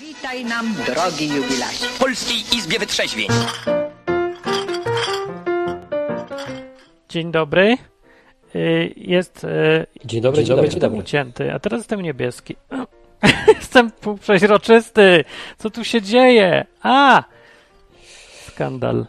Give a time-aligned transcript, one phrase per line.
[0.00, 1.86] Witaj nam, drogi jubilacie.
[1.86, 3.28] W Polskiej Izbie Wytrzeźwień.
[7.08, 7.76] Dzień dobry.
[8.54, 10.98] Y, Jest y, Dzień dobry, dzień dobry, dzień dobry.
[10.98, 12.56] ucięty, a teraz jestem niebieski.
[13.58, 15.24] jestem półprzeźroczysty.
[15.58, 16.66] Co tu się dzieje?
[16.82, 17.24] A!
[18.46, 19.06] Skandal.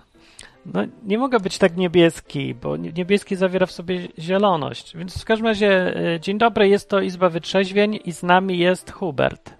[0.65, 4.97] No, nie mogę być tak niebieski, bo nie- niebieski zawiera w sobie zieloność.
[4.97, 8.91] Więc w każdym razie, y, dzień dobry, jest to Izba Wytrzeźwień i z nami jest
[8.91, 9.53] Hubert.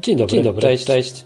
[0.00, 0.62] Dzień dobry, dzień dobry.
[0.62, 1.24] cześć, cześć.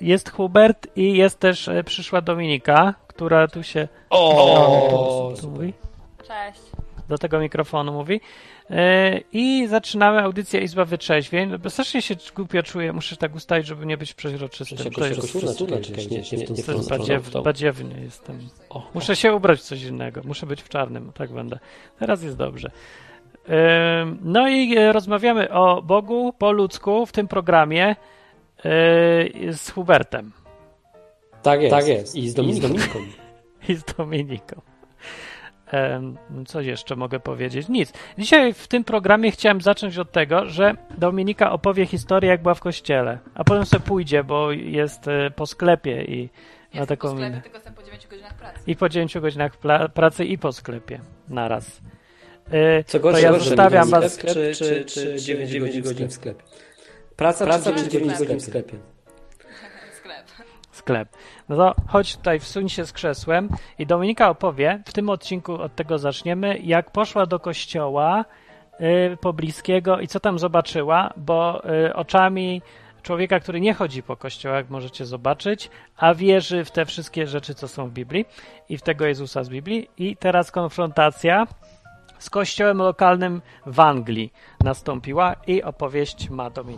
[0.00, 5.72] Jest Hubert i jest też y, przyszła Dominika, która tu się O, tu mówi.
[6.18, 6.60] Cześć.
[7.08, 8.20] do tego mikrofonu mówi.
[8.70, 11.58] E, I zaczynamy audycję Izba Wytrzeźwień.
[11.58, 14.78] Bo strasznie się głupio czuję, muszę tak ustalić, żeby nie być przeźroczystym.
[14.78, 18.38] Się To jest, czekaj, nie, nie badziew, badziewny jestem.
[18.70, 20.20] O, Muszę się ubrać w coś innego.
[20.24, 21.12] Muszę być w czarnym.
[21.14, 21.58] Tak będę.
[21.98, 22.70] Teraz jest dobrze.
[24.22, 27.96] No i e, rozmawiamy o Bogu po ludzku w tym programie e,
[29.52, 30.32] z Hubertem
[31.42, 32.16] Tak jest, tak jest.
[32.16, 32.68] I z Dominiką.
[33.68, 34.60] i z Dominiką.
[35.72, 37.68] Em, Co jeszcze mogę powiedzieć?
[37.68, 37.92] Nic.
[38.18, 42.60] Dzisiaj w tym programie chciałem zacząć od tego, że Dominika opowie historię, jak była w
[42.60, 46.30] kościele, a potem sobie pójdzie, bo jest e, po sklepie i
[46.74, 47.42] Jestem taką po sklepie, minę.
[47.42, 48.60] tylko jestem po 9 godzinach pracy.
[48.66, 51.80] I po 9 godzinach pla- pracy i po sklepie naraz.
[52.50, 54.18] E, Co to gorsze, ja gorsze, zostawiam sklep, was.
[54.18, 56.42] czy, czy, czy 9 godzin w sklepie?
[57.16, 58.76] Praca, Praca czy 9 godzin w sklepie?
[59.92, 60.26] Sklep.
[60.72, 61.08] sklep.
[61.48, 65.74] No to chodź tutaj, wsuń się z krzesłem i Dominika opowie, w tym odcinku od
[65.74, 68.24] tego zaczniemy, jak poszła do kościoła
[68.80, 72.62] y, pobliskiego i co tam zobaczyła, bo y, oczami
[73.02, 77.68] człowieka, który nie chodzi po kościołach, możecie zobaczyć, a wierzy w te wszystkie rzeczy, co
[77.68, 78.24] są w Biblii
[78.68, 79.90] i w tego Jezusa z Biblii.
[79.98, 81.46] I teraz konfrontacja
[82.20, 84.32] z kościołem lokalnym w Anglii
[84.64, 86.50] nastąpiła i opowieść ma.
[86.50, 86.76] Dobra.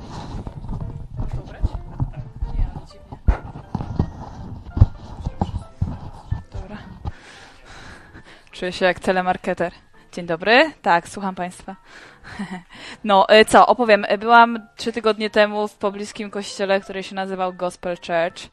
[8.53, 9.73] Czuję się jak telemarketer.
[10.13, 10.73] Dzień dobry.
[10.83, 11.77] Tak, słucham Państwa.
[13.05, 14.05] No, y, co, opowiem.
[14.05, 18.51] Y, Byłam trzy tygodnie temu w pobliskim kościele, który się nazywał Gospel Church.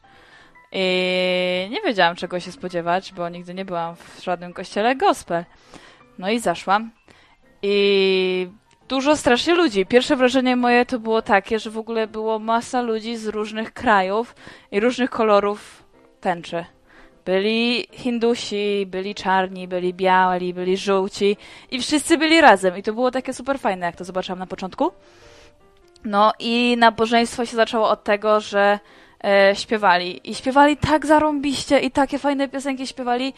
[0.72, 5.44] I nie wiedziałam, czego się spodziewać, bo nigdy nie byłam w żadnym kościele gospel.
[6.20, 6.90] No i zaszłam.
[7.62, 8.48] I
[8.88, 9.86] dużo strasznie ludzi.
[9.86, 14.34] Pierwsze wrażenie moje to było takie, że w ogóle było masa ludzi z różnych krajów
[14.70, 15.84] i różnych kolorów
[16.20, 16.64] tęczy.
[17.24, 21.36] Byli Hindusi, byli czarni, byli biali, byli żółci
[21.70, 22.78] i wszyscy byli razem.
[22.78, 24.92] I to było takie super fajne, jak to zobaczyłam na początku.
[26.04, 28.78] No i nabożeństwo się zaczęło od tego, że
[29.24, 30.30] e, śpiewali.
[30.30, 33.34] I śpiewali tak zarąbiście i takie fajne piosenki śpiewali,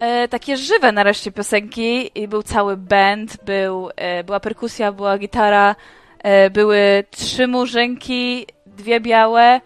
[0.00, 5.76] e, takie żywe nareszcie piosenki i był cały band, był, e, była perkusja, była gitara,
[6.18, 9.60] e, były trzy murzynki, dwie białe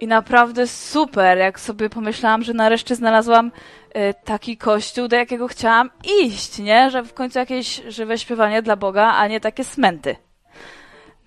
[0.00, 3.52] i naprawdę super, jak sobie pomyślałam, że nareszcie znalazłam
[3.92, 5.90] e, taki kościół, do jakiego chciałam
[6.22, 6.90] iść, nie?
[6.90, 10.16] Że w końcu jakieś żywe śpiewanie dla Boga, a nie takie smenty.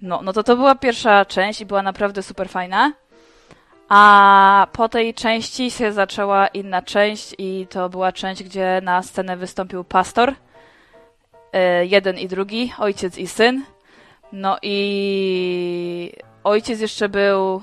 [0.01, 2.93] No, no to to była pierwsza część i była naprawdę super fajna.
[3.95, 9.37] A po tej części się zaczęła inna część i to była część, gdzie na scenę
[9.37, 10.33] wystąpił pastor.
[11.53, 13.63] e, Jeden i drugi, ojciec i syn.
[14.31, 16.11] No i
[16.43, 17.61] ojciec jeszcze był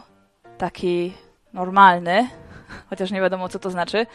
[0.58, 1.12] taki
[1.52, 2.28] normalny,
[2.90, 4.06] chociaż nie wiadomo co to znaczy,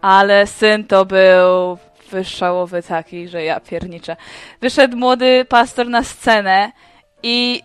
[0.00, 1.78] ale syn to był
[2.10, 4.16] wyszałowy taki, że ja pierniczę.
[4.60, 6.72] Wyszedł młody pastor na scenę
[7.22, 7.62] i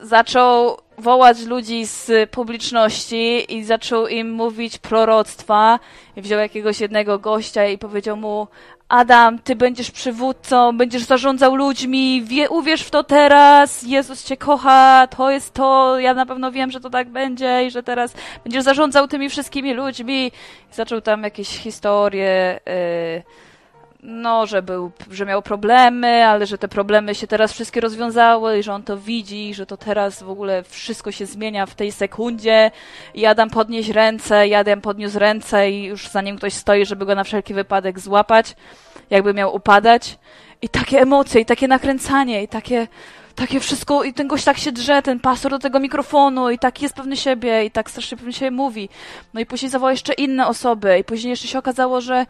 [0.00, 5.78] zaczął wołać ludzi z publiczności i zaczął im mówić proroctwa.
[6.16, 8.46] Wziął jakiegoś jednego gościa i powiedział mu:
[8.88, 15.06] Adam, ty będziesz przywódcą, będziesz zarządzał ludźmi, wie, uwierz w to teraz, Jezus cię kocha,
[15.16, 18.14] to jest to, ja na pewno wiem, że to tak będzie i że teraz
[18.44, 20.26] będziesz zarządzał tymi wszystkimi ludźmi.
[20.72, 22.60] I zaczął tam jakieś historie.
[22.66, 23.51] Yy,
[24.02, 28.62] no, że, był, że miał problemy, ale że te problemy się teraz wszystkie rozwiązały i
[28.62, 32.70] że on to widzi, że to teraz w ogóle wszystko się zmienia w tej sekundzie.
[33.14, 37.06] I Adam podnieść ręce, i Adam podniósł ręce i już za nim ktoś stoi, żeby
[37.06, 38.56] go na wszelki wypadek złapać,
[39.10, 40.18] jakby miał upadać.
[40.62, 42.88] I takie emocje, i takie nakręcanie, i takie,
[43.34, 46.82] takie wszystko, i ten gość tak się drze, ten pastor do tego mikrofonu, i tak
[46.82, 48.88] jest pewny siebie, i tak strasznie pewny siebie mówi.
[49.34, 52.26] No i później zawołał jeszcze inne osoby, i później jeszcze się okazało, że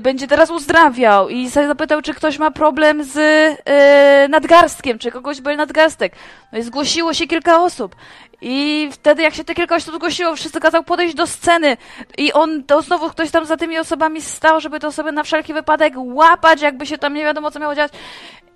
[0.00, 5.40] będzie teraz uzdrawiał i za- zapytał, czy ktoś ma problem z y, nadgarstkiem, czy kogoś
[5.40, 6.12] boli nadgarstek.
[6.52, 7.96] No i zgłosiło się kilka osób.
[8.40, 11.76] I wtedy, jak się te kilka osób zgłosiło, wszyscy kazał podejść do sceny
[12.18, 15.54] i on, to znowu ktoś tam za tymi osobami stał, żeby te osoby na wszelki
[15.54, 17.92] wypadek łapać, jakby się tam nie wiadomo, co miało dziać.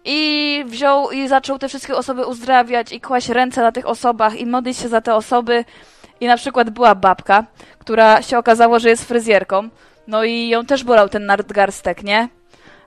[0.05, 4.47] i wziął i zaczął te wszystkie osoby uzdrawiać i kłaść ręce na tych osobach i
[4.47, 5.65] modlić się za te osoby.
[6.21, 7.45] I na przykład była babka,
[7.79, 9.69] która się okazało, że jest fryzjerką,
[10.07, 12.29] no i ją też bolał ten nadgarstek, nie?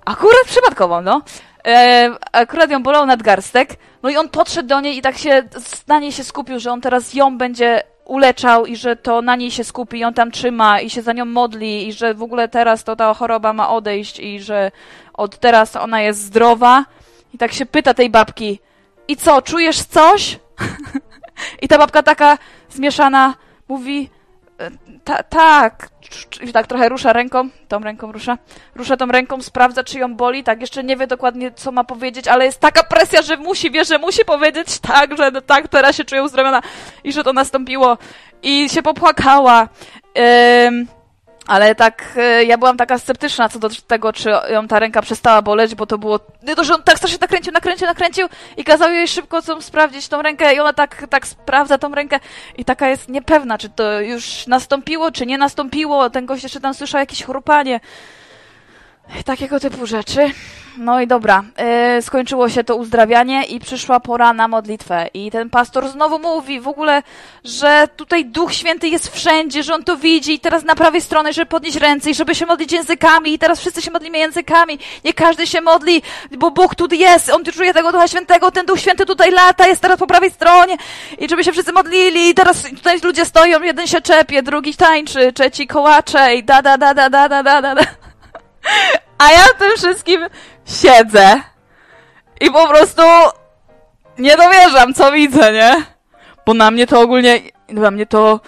[0.05, 1.21] Akurat przypadkowo, no.
[1.67, 5.43] E, akurat ją bolał nadgarstek, no i on podszedł do niej i tak się
[5.87, 9.51] na niej się skupił, że on teraz ją będzie uleczał i że to na niej
[9.51, 12.83] się skupi, ją tam trzyma i się za nią modli i że w ogóle teraz
[12.83, 14.71] to ta choroba ma odejść i że
[15.13, 16.85] od teraz ona jest zdrowa.
[17.33, 18.59] I tak się pyta tej babki,
[19.09, 20.39] i co, czujesz coś?
[21.61, 22.37] I ta babka taka
[22.69, 23.35] zmieszana
[23.67, 24.18] mówi, "E,
[25.03, 25.89] ta, tak,
[26.41, 28.37] i tak trochę rusza ręką, tą ręką rusza,
[28.75, 32.27] rusza tą ręką, sprawdza, czy ją boli, tak, jeszcze nie wie dokładnie, co ma powiedzieć,
[32.27, 35.95] ale jest taka presja, że musi, wie, że musi powiedzieć tak, że no tak, teraz
[35.95, 36.61] się czuje uzdrowiona
[37.03, 37.97] i że to nastąpiło
[38.43, 39.67] i się popłakała.
[40.67, 40.87] Ym,
[41.49, 45.41] ale tak, e, ja byłam taka sceptyczna co do tego, czy ją ta ręka przestała
[45.41, 48.91] boleć, bo to było, nie to, że on tak strasznie nakręcił, nakręcił, nakręcił i kazał
[48.91, 52.19] jej szybko co sprawdzić tą rękę i ona tak, tak sprawdza tą rękę
[52.57, 56.73] i taka jest niepewna, czy to już nastąpiło, czy nie nastąpiło, ten gość jeszcze tam
[56.73, 57.79] słyszał jakieś chrupanie.
[59.25, 60.31] Takiego typu rzeczy.
[60.77, 61.43] No i dobra,
[61.95, 65.07] yy, skończyło się to uzdrawianie i przyszła pora na modlitwę.
[65.13, 67.03] I ten pastor znowu mówi w ogóle,
[67.43, 71.33] że tutaj Duch Święty jest wszędzie, że on to widzi i teraz na prawej stronie,
[71.33, 74.79] żeby podnieść ręce i żeby się modlić językami i teraz wszyscy się modlimy językami.
[75.05, 76.01] Nie każdy się modli,
[76.37, 79.81] bo Bóg tu jest, on czuje tego Ducha Świętego, ten Duch Święty tutaj lata, jest
[79.81, 80.77] teraz po prawej stronie
[81.19, 85.33] i żeby się wszyscy modlili i teraz tutaj ludzie stoją, jeden się czepie, drugi tańczy,
[85.33, 88.08] trzeci kołacze i da, da, da, da, da, da, da, da.
[89.17, 90.21] A ja w tym wszystkim
[90.81, 91.41] siedzę
[92.41, 93.01] i po prostu
[94.17, 95.83] nie dowierzam, co widzę, nie?
[96.45, 97.39] Bo na mnie to ogólnie,
[97.69, 98.39] na mnie to,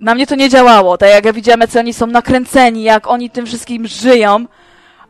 [0.00, 0.98] na mnie to nie działało.
[0.98, 4.46] Tak jak ja widziałem, jak oni są nakręceni, jak oni tym wszystkim żyją,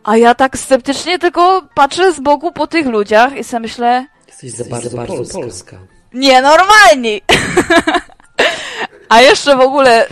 [0.04, 4.50] a ja tak sceptycznie tylko patrzę z boku po tych ludziach i sobie myślę, Jesteś
[4.50, 5.38] za bardzo, bardzo polska.
[5.40, 5.76] polska.
[6.12, 7.20] nienormalni!
[9.08, 10.06] a jeszcze w ogóle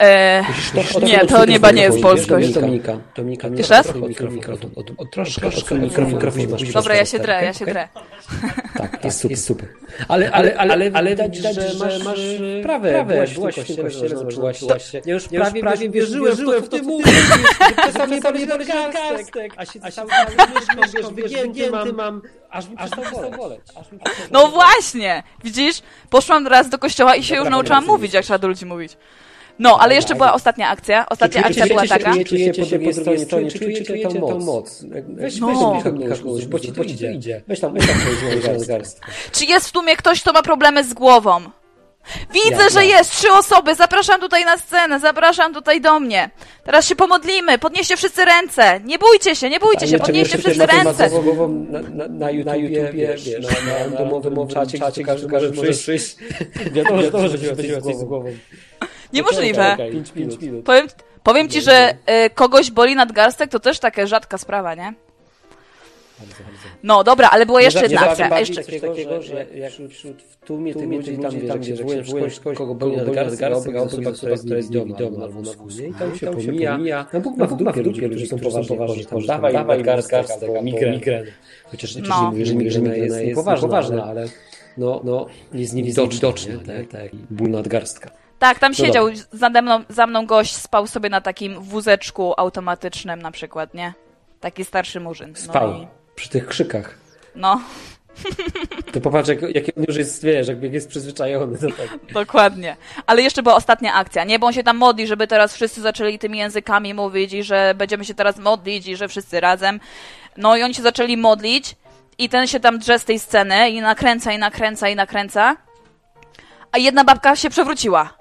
[0.00, 0.44] E,
[1.02, 2.48] nie, to chyba nie jest polskość.
[2.48, 2.98] Dominika.
[3.16, 3.48] Dominika.
[3.48, 3.86] Jeszcze raz?
[5.40, 6.72] Troszkę, mikrofon masz.
[6.72, 7.88] Dobra, ja się drę, ja się drę.
[8.76, 9.68] Tak, jest super, super.
[10.08, 12.18] Ale, ale, ale, ale, widać, że masz,
[12.62, 13.34] prawę, byłaś, w
[13.66, 13.90] tym kościele,
[14.80, 15.00] się.
[15.04, 15.24] Ja już
[15.60, 17.14] prawie, wierzyłem w to, co ty mówisz,
[17.76, 23.60] czasami sobie garstek, a się cały czas wygięty mam, aż mi przestał boleć.
[24.30, 25.82] No właśnie, widzisz?
[26.10, 28.96] Poszłam raz do kościoła i się już nauczyłam mówić, jak trzeba do ludzi mówić.
[29.60, 31.06] No, ale jeszcze była ostatnia akcja.
[31.08, 32.12] Ostatnia akcja była taka.
[32.24, 34.84] Czujecie się po drugiej stronie, czujecie tą moc.
[35.08, 35.82] Weź, No.
[36.36, 37.42] weź, bo ci to idzie.
[37.48, 37.96] Weź tam, weź tam
[38.56, 39.06] coś garstkę.
[39.32, 41.40] Czy jest w tłumie ktoś, kto ma problemy z głową?
[42.32, 42.98] Widzę, Ja, że ja.
[42.98, 43.74] jest trzy osoby.
[43.74, 46.30] Zapraszam tutaj na scenę, zapraszam tutaj do mnie.
[46.64, 47.58] Teraz się pomodlimy.
[47.58, 48.80] Podnieście wszyscy ręce.
[48.84, 51.10] Nie bójcie się, nie bójcie się, podnieście wszyscy ręce.
[51.10, 53.30] głową na, na, na YouTubie, wiesz,
[53.66, 56.16] na, na domowym czacie, czacie każdy może przyjść.
[56.72, 57.38] Wiadomo, wiadomo, że
[57.94, 58.32] z głową.
[59.12, 59.76] Niemożliwe.
[60.16, 60.64] Minut.
[60.64, 60.86] Powiem,
[61.22, 61.94] powiem ci, że
[62.26, 64.94] y, kogoś boli nadgarstek, to też taka rzadka sprawa, nie?
[66.82, 68.30] No dobra, ale była jeszcze jedna akcja.
[68.32, 72.40] A Jeszcze coś takiego, że jak wśród w tłumie tych ludzi tam, tam gdzie wywołujesz
[72.40, 75.68] kogo boli nadgarstek, obok osoba, która jest niewidomą albo na wózku.
[75.88, 77.06] I tam się pomija.
[77.12, 81.00] No Bóg ma w dupie ludzi, którzy są poważni, tam dawaj nadgarstek albo migreny.
[81.64, 82.02] Chociaż No.
[82.22, 84.26] nie mówię, że migrena jest niepoważna, ale
[84.76, 86.32] no, no jest niewidoczna,
[86.66, 87.10] tak, tak.
[87.30, 88.19] Ból nadgarstka.
[88.40, 93.22] Tak, tam No siedział za mną, za mną gość, spał sobie na takim wózeczku automatycznym
[93.22, 93.94] na przykład, nie?
[94.40, 95.30] Taki starszy murzyn.
[95.30, 96.94] No, Spał i, przy tych krzykach.
[97.34, 97.60] no
[98.92, 101.92] To popatrz, jak, jaki on już jest, wiesz, jak jest przyzwyczajony do tego.
[102.24, 102.76] dokładnie.
[103.06, 104.38] Ale jeszcze była ostatnia akcja, nie?
[104.38, 108.04] Bo on się tam modli, żeby teraz wszyscy zaczęli tymi językami mówić i że będziemy
[108.04, 109.80] się teraz modlić i że wszyscy razem.
[110.36, 111.76] No i oni się zaczęli modlić
[112.18, 115.56] i ten się tam drze z tej sceny i nakręca, i nakręca, i nakręca.
[116.72, 118.19] A jedna babka się przewróciła.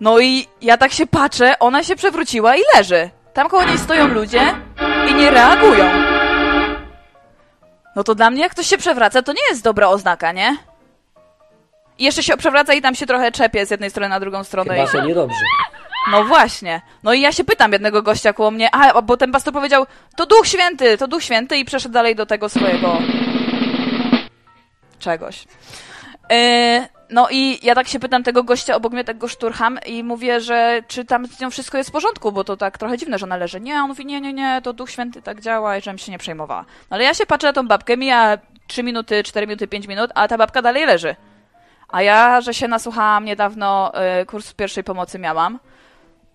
[0.00, 3.10] No i ja tak się patrzę, ona się przewróciła i leży.
[3.32, 4.54] Tam koło niej stoją ludzie
[5.10, 5.90] i nie reagują.
[7.96, 10.56] No to dla mnie, jak ktoś się przewraca, to nie jest dobra oznaka, nie?
[11.98, 14.74] I jeszcze się przewraca i tam się trochę czepie z jednej strony na drugą stronę.
[14.74, 15.38] Chyba, że niedobrze.
[16.10, 16.80] No właśnie.
[17.02, 20.26] No i ja się pytam jednego gościa koło mnie, a bo ten pastor powiedział, to
[20.26, 22.98] Duch Święty, to Duch Święty i przeszedł dalej do tego swojego
[24.98, 25.44] czegoś.
[26.30, 30.40] Yy, no i ja tak się pytam tego gościa obok mnie, tego szturcham i mówię,
[30.40, 33.26] że czy tam z nią wszystko jest w porządku, bo to tak trochę dziwne, że
[33.26, 33.60] ona leży.
[33.60, 36.18] Nie, on mówi, nie, nie, nie, to Duch Święty tak działa i żebym się nie
[36.18, 36.64] przejmowała.
[36.90, 40.10] No ale ja się patrzę na tą babkę, mija 3 minuty, 4 minuty, 5 minut,
[40.14, 41.16] a ta babka dalej leży.
[41.88, 45.58] A ja, że się nasłuchałam niedawno, y, kurs pierwszej pomocy miałam,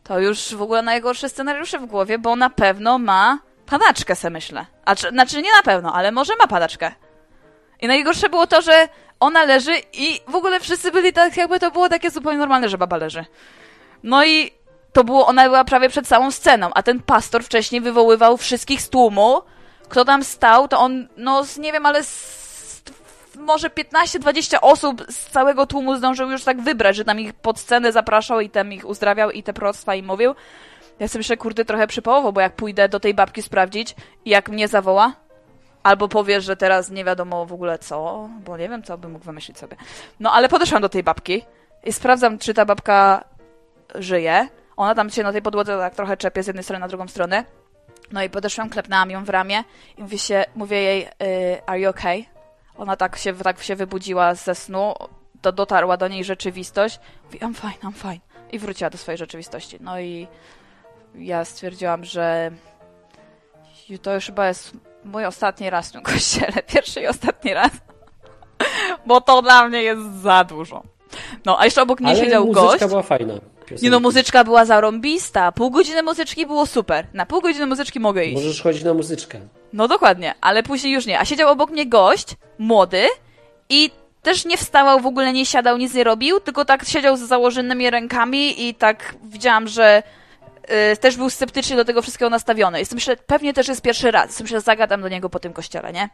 [0.04, 4.66] to już w ogóle najgorsze scenariusze w głowie, bo na pewno ma padaczkę, se myślę.
[4.86, 6.92] A, czy, znaczy nie na pewno, ale może ma padaczkę.
[7.82, 8.88] I najgorsze było to, że
[9.20, 12.78] ona leży i w ogóle wszyscy byli tak, jakby to było takie zupełnie normalne, że
[12.78, 13.26] baba leży.
[14.04, 14.52] No i
[14.94, 18.90] to było, ona była prawie przed całą sceną, a ten pastor wcześniej wywoływał wszystkich z
[18.90, 19.42] tłumu.
[19.90, 22.84] Kto tam stał, to on, no nie wiem, ale z,
[23.38, 27.92] może 15-20 osób z całego tłumu zdążył już tak wybrać, że tam ich pod scenę
[27.92, 30.36] zapraszał i tam ich uzdrawiał i te proroctwa im mówił.
[31.00, 33.96] Ja sobie myślę, kurde, trochę przypałowo, bo jak pójdę do tej babki sprawdzić
[34.26, 35.14] i jak mnie zawoła,
[35.86, 39.26] albo powie, że teraz nie wiadomo w ogóle co, bo nie wiem, co by mógł
[39.26, 39.78] wymyślić sobie.
[40.20, 41.42] No ale podeszłam do tej babki
[41.84, 43.24] i sprawdzam, czy ta babka
[43.96, 44.48] żyje.
[44.78, 47.46] Ona tam się na tej podłodze tak trochę czepie z jednej strony na drugą stronę.
[48.12, 49.64] No i podeszłam, klepnęłam ją w ramię
[49.98, 51.08] i mówię, się, mówię jej, y,
[51.66, 52.26] are you okay?
[52.78, 54.94] Ona tak się, tak się wybudziła ze snu,
[55.42, 57.00] to dotarła do niej rzeczywistość.
[57.26, 58.20] Mówi, I'm fine, I'm fine.
[58.52, 59.78] I wróciła do swojej rzeczywistości.
[59.82, 60.28] No i
[61.16, 62.52] ja stwierdziłam, że
[64.02, 66.64] to już chyba jest mój ostatni raz w tym kościele.
[66.74, 67.72] Pierwszy i ostatni raz.
[69.08, 70.84] Bo to dla mnie jest za dużo.
[71.46, 72.86] No, a jeszcze obok mnie Ale siedział muzyczka gość.
[72.86, 73.34] była fajna.
[73.82, 75.52] Nie no, muzyczka była zarąbista.
[75.52, 77.08] Pół godziny muzyczki było super.
[77.14, 78.36] Na pół godziny muzyczki mogę iść.
[78.36, 79.40] Możesz chodzić na muzyczkę.
[79.74, 81.20] No dokładnie, ale później już nie.
[81.20, 83.08] A siedział obok mnie gość, młody
[83.70, 87.20] i też nie wstawał, w ogóle nie siadał, nic nie robił, tylko tak siedział z
[87.20, 90.04] założonymi rękami i tak widziałam, że
[91.00, 92.80] też był sceptycznie do tego wszystkiego nastawiony.
[92.80, 94.28] Jestem myślę, pewnie też jest pierwszy raz.
[94.28, 96.10] Jestem myślę, zagadam do niego po tym kościele, nie?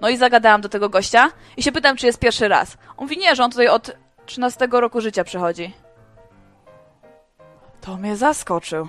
[0.00, 2.76] No i zagadałam do tego gościa i się pytam, czy jest pierwszy raz.
[2.96, 3.96] On mówi, nie, że on tutaj od
[4.26, 5.74] 13 roku życia przychodzi.
[7.80, 8.88] To mnie zaskoczył.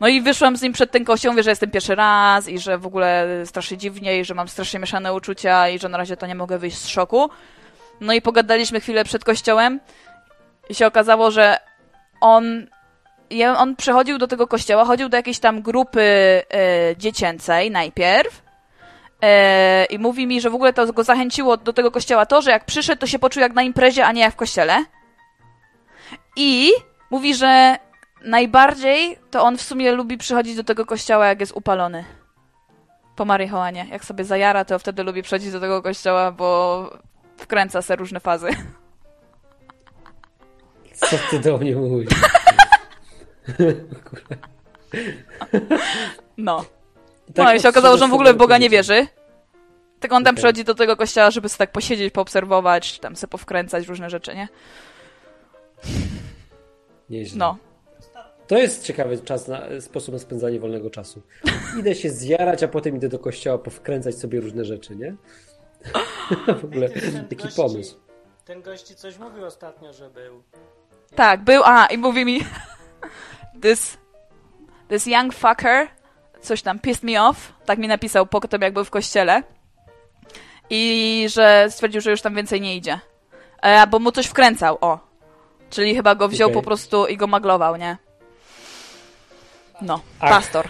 [0.00, 2.78] No i wyszłam z nim przed ten kościół, mówię, że jestem pierwszy raz i że
[2.78, 6.26] w ogóle strasznie dziwnie i że mam strasznie mieszane uczucia i że na razie to
[6.26, 7.30] nie mogę wyjść z szoku.
[8.00, 9.80] No i pogadaliśmy chwilę przed kościołem
[10.68, 11.58] i się okazało, że
[12.20, 12.66] on,
[13.56, 16.42] on przychodził do tego kościoła, chodził do jakiejś tam grupy e,
[16.96, 18.42] dziecięcej najpierw
[19.22, 22.50] e, i mówi mi, że w ogóle to go zachęciło do tego kościoła to, że
[22.50, 24.84] jak przyszedł, to się poczuł jak na imprezie, a nie jak w kościele.
[26.36, 26.70] I
[27.10, 27.78] mówi, że
[28.24, 32.04] najbardziej to on w sumie lubi przychodzić do tego kościoła, jak jest upalony.
[33.16, 33.86] Po marihuanie.
[33.90, 36.90] Jak sobie zajara, to wtedy lubi przychodzić do tego kościoła, bo
[37.36, 38.48] wkręca se różne fazy.
[40.94, 42.08] Co ty do mnie mówisz?
[46.36, 46.64] No.
[47.34, 49.06] Tak no i się okazało, że on w ogóle w Boga nie wierzy.
[50.00, 50.36] Tylko on tam Okej.
[50.36, 54.34] przychodzi do tego kościoła, żeby sobie tak posiedzieć, poobserwować, czy tam sobie powkręcać różne rzeczy,
[54.34, 54.48] nie?
[57.10, 57.38] Nieźle.
[57.38, 57.56] No.
[58.46, 61.22] To jest ciekawy czas na, sposób na spędzanie wolnego czasu.
[61.78, 65.16] Idę się zjarać, a potem idę do kościoła powkręcać sobie różne rzeczy, nie?
[66.60, 67.96] w ogóle taki gości- pomysł.
[68.44, 70.42] Ten gości coś mówił ostatnio, że był.
[71.14, 72.40] Tak, był, a i mówi mi
[73.62, 73.98] this,
[74.88, 75.88] this young fucker
[76.40, 79.42] coś tam pissed me off, tak mi napisał po tym, jak był w kościele
[80.70, 83.00] i że stwierdził, że już tam więcej nie idzie.
[83.62, 84.98] E, bo mu coś wkręcał, o.
[85.70, 86.54] Czyli chyba go wziął Okej.
[86.54, 87.96] po prostu i go maglował, nie?
[89.82, 90.30] No, Ach.
[90.30, 90.68] pastor.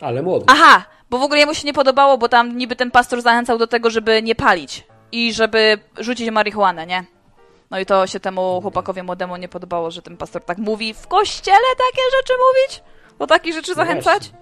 [0.00, 0.44] Ale młody.
[0.48, 3.66] Aha, bo w ogóle jemu się nie podobało, bo tam niby ten pastor zachęcał do
[3.66, 7.04] tego, żeby nie palić i żeby rzucić marihuanę, nie?
[7.74, 11.06] No i to się temu chłopakowi młodemu nie podobało, że ten pastor tak mówi w
[11.06, 12.82] kościele takie rzeczy mówić?
[13.18, 14.32] Do takich rzeczy No zachęcać?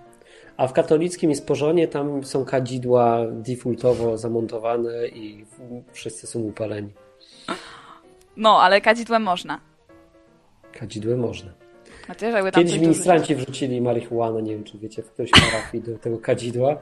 [0.56, 5.46] A w katolickim jest porządnie, tam są kadzidła defaultowo zamontowane i
[5.92, 6.90] wszyscy są upaleni.
[8.36, 9.60] No, ale kadzidłem można.
[10.72, 11.52] Kadzidłem można.
[12.08, 15.98] Chociaż jakby tam Kiedyś ministranci wrzucili marihuanę, nie wiem czy wiecie, w którejś parafii do
[15.98, 16.76] tego kadzidła.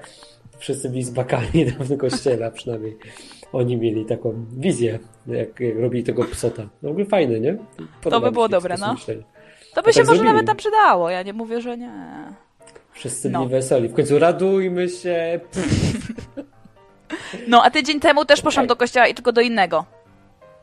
[0.61, 2.97] Wszyscy byli zbakani tam w kościele, a przynajmniej
[3.52, 6.62] oni mieli taką wizję, jak, jak robili tego psota.
[6.83, 7.57] No w ogóle fajne, nie?
[8.02, 8.97] Podoba by mi było dobre, no.
[9.75, 10.25] To by tak się może zrobili.
[10.26, 11.93] nawet tam przydało, ja nie mówię, że nie.
[12.93, 13.38] Wszyscy No.
[13.38, 13.88] byli weseli.
[13.88, 15.40] W końcu radujmy się.
[17.49, 19.85] No, a tydzień temu też poszłam do kościoła i tylko do innego.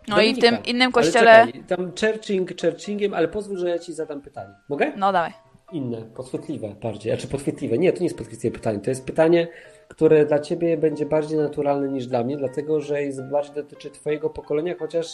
[0.07, 0.63] No i w Dominika.
[0.63, 1.45] tym innym Ale kościele...
[1.45, 4.53] czekaj, tam churching, churchingiem, ale pozwól, że ja ci zadam pytanie.
[4.69, 4.91] Mogę?
[4.97, 5.31] No, dawaj.
[5.71, 7.11] Inne, podchwytliwe bardziej.
[7.13, 7.77] Znaczy podchwytliwe.
[7.77, 8.79] Nie, to nie jest podchwytliwe pytanie.
[8.79, 9.47] To jest pytanie,
[9.87, 14.29] które dla ciebie będzie bardziej naturalne niż dla mnie, dlatego że jest bardziej dotyczy twojego
[14.29, 15.07] pokolenia, chociaż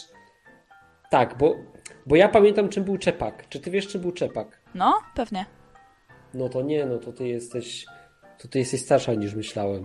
[1.10, 1.54] tak, bo,
[2.06, 3.48] bo ja pamiętam czym był Czepak.
[3.48, 4.60] Czy ty wiesz czym był Czepak?
[4.74, 5.46] No, pewnie.
[6.34, 7.86] No to nie, no to ty jesteś
[8.38, 9.84] to ty jesteś starsza niż myślałem.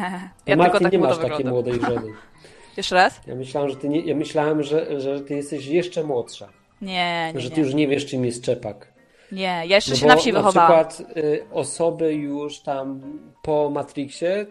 [0.46, 1.52] ja Martin, tak nie masz takiej wyglądam.
[1.52, 2.12] młodej żony.
[2.76, 3.20] Jeszcze raz?
[3.26, 6.48] Ja myślałem, że ty nie, ja myślałem, że, że ty jesteś jeszcze młodsza.
[6.82, 7.62] Nie, nie, że ty nie.
[7.62, 8.92] już nie wiesz czym jest Czepak.
[9.32, 10.86] Nie, ja jeszcze No się na wsi na wychowałam.
[10.88, 13.00] przykład y, osoby już tam
[13.42, 14.46] po Matrixie,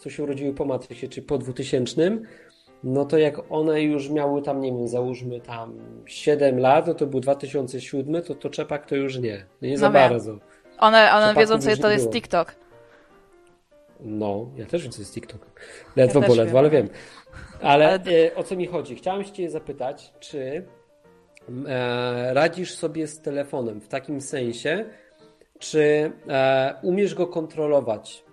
[0.00, 2.18] co się urodziły po Matrixie, czy po 2000,
[2.84, 5.74] no to jak one już miały tam, nie wiem, załóżmy tam
[6.06, 9.44] 7 lat, no to był 2007, to to Czepak to już nie.
[9.62, 9.92] Nie No za wiem.
[10.10, 10.38] bardzo.
[10.78, 12.12] One, one wiedzą, co to jest było.
[12.12, 12.54] TikTok.
[14.00, 15.46] No, ja też wiem, co jest TikTok.
[15.96, 16.58] Ledwo, też bo ledwo, wiem.
[16.58, 16.88] ale wiem.
[17.62, 18.96] Ale Ale- e, o co mi chodzi?
[18.96, 20.66] Chciałem się cię zapytać, czy
[22.32, 24.84] radzisz sobie z telefonem w takim sensie,
[25.58, 28.24] czy e, umiesz go kontrolować?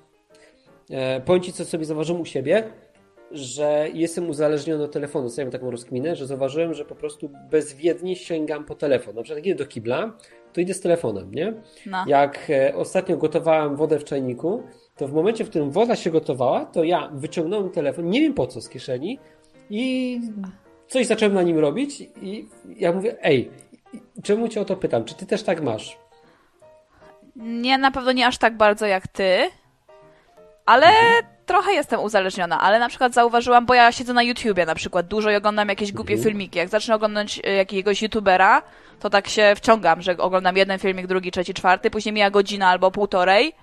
[0.89, 2.63] E, powiem ci, co sobie zauważyłem u siebie,
[3.31, 5.29] że jestem uzależniony od telefonu.
[5.29, 9.15] Sobie taką rozkminę, że zauważyłem, że po prostu bezwiednie sięgam po telefon.
[9.15, 10.17] Na przykład jak idę do kibla,
[10.53, 11.53] to idę z telefonem, nie?
[11.85, 12.05] No.
[12.07, 14.63] Jak e, ostatnio gotowałem wodę w czajniku,
[14.95, 18.47] to w momencie, w którym woda się gotowała, to ja wyciągnąłem telefon, nie wiem po
[18.47, 19.19] co, z kieszeni
[19.69, 20.19] i
[20.87, 22.47] coś zacząłem na nim robić i
[22.77, 23.51] ja mówię, ej,
[24.23, 25.05] czemu cię o to pytam?
[25.05, 25.97] Czy ty też tak masz?
[27.35, 29.49] Nie, na pewno nie aż tak bardzo jak ty,
[30.65, 30.87] ale
[31.45, 35.31] trochę jestem uzależniona, ale na przykład zauważyłam, bo ja siedzę na YouTubie na przykład dużo
[35.31, 36.29] i oglądam jakieś głupie Mhm.
[36.29, 36.57] filmiki.
[36.59, 38.61] Jak zacznę oglądać e, jakiegoś YouTubera,
[38.99, 42.91] to tak się wciągam, że oglądam jeden filmik, drugi, trzeci, czwarty, później mija godzina albo
[42.91, 43.53] półtorej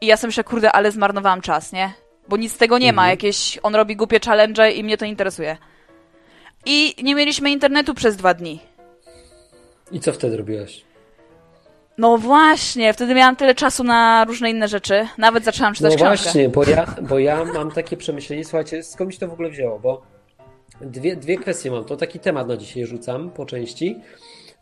[0.00, 1.92] i ja sobie myślę, kurde, ale zmarnowałam czas, nie?
[2.28, 3.10] Bo nic z tego nie ma, Mhm.
[3.10, 5.56] jakieś, on robi głupie challenge i mnie to interesuje.
[6.66, 8.60] I nie mieliśmy internetu przez dwa dni.
[9.92, 10.84] I co wtedy robiłaś?
[11.98, 15.06] No właśnie, wtedy miałam tyle czasu na różne inne rzeczy.
[15.18, 16.24] Nawet zaczęłam No czytać książkę.
[16.24, 19.50] właśnie, bo ja, bo ja mam takie przemyślenie, słuchajcie, skąd mi się to w ogóle
[19.50, 20.02] wzięło, bo
[20.80, 23.96] dwie, dwie kwestie mam, to taki temat na dzisiaj rzucam po części,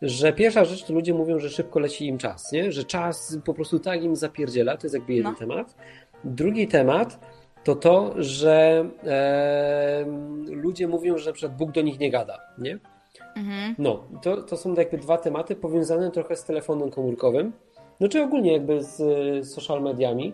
[0.01, 2.71] że pierwsza rzecz to ludzie mówią, że szybko leci im czas, nie?
[2.71, 5.39] że czas po prostu tak im zapierdziela, to jest jakby jeden No.
[5.39, 5.75] temat.
[6.23, 7.19] Drugi temat
[7.63, 10.05] to to, że e,
[10.45, 12.79] ludzie mówią, że na przykład Bóg do nich nie gada, nie?
[13.35, 13.75] Mhm.
[13.77, 17.53] No, to, to są jakby dwa tematy powiązane trochę z telefonem komórkowym,
[17.99, 20.33] no czy ogólnie jakby z y, social mediami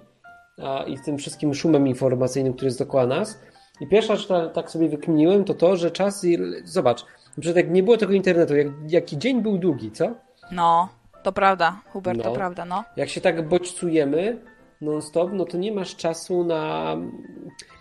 [0.64, 3.40] a, i z tym wszystkim szumem informacyjnym, który jest dookoła nas.
[3.82, 7.06] I pierwsza rzecz, która tak sobie wykminiłem, to to, że czas, i- zobacz,
[7.38, 10.12] na jak nie było tego internetu, jak, jaki dzień był długi, co?
[10.52, 10.90] No,
[11.24, 12.36] to prawda, Hubert, to No.
[12.36, 12.84] prawda, no.
[12.98, 14.38] Jak się tak bodźcujemy
[14.82, 16.96] non-stop, no to nie masz czasu na...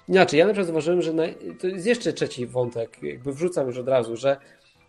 [0.09, 1.23] Inaczej, ja na przykład zauważyłem, że na...
[1.61, 4.37] to jest jeszcze trzeci wątek, jakby wrzucam już od razu, że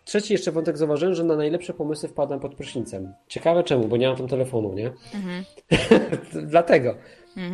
[0.04, 3.12] trzeci jeszcze wątek zauważyłem, że na najlepsze pomysły wpadam pod prysznicem.
[3.28, 4.92] Ciekawe czemu, bo nie mam tam telefonu, nie?
[5.14, 5.44] Mhm.
[6.52, 6.94] Dlatego.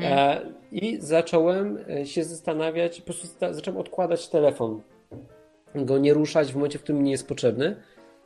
[0.02, 0.40] E,
[0.72, 4.82] I zacząłem e, się zastanawiać, po prostu zacząłem odkładać telefon,
[5.74, 7.76] go nie ruszać w momencie, w którym nie jest potrzebny.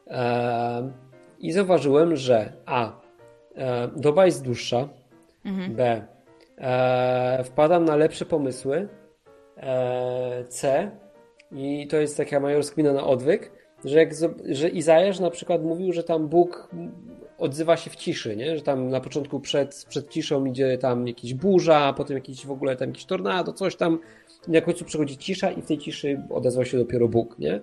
[0.06, 0.92] E,
[1.38, 3.00] I zauważyłem, że A.
[3.96, 4.88] Doba jest dłuższa.
[5.68, 6.06] B.
[6.60, 8.88] E, wpadam na lepsze pomysły.
[9.56, 10.90] E, C.
[11.52, 13.52] I to jest taka moja rozkmina na odwyk,
[13.84, 14.10] że, jak,
[14.48, 16.70] że Izajasz na przykład mówił, że tam Bóg
[17.38, 18.56] odzywa się w ciszy, nie?
[18.56, 22.50] że tam na początku przed, przed ciszą idzie tam jakiś burza, a potem jakiś w
[22.50, 23.98] ogóle tam jakiś tornado, coś tam
[24.48, 27.60] i na końcu przychodzi cisza i w tej ciszy odezwał się dopiero Bóg, nie?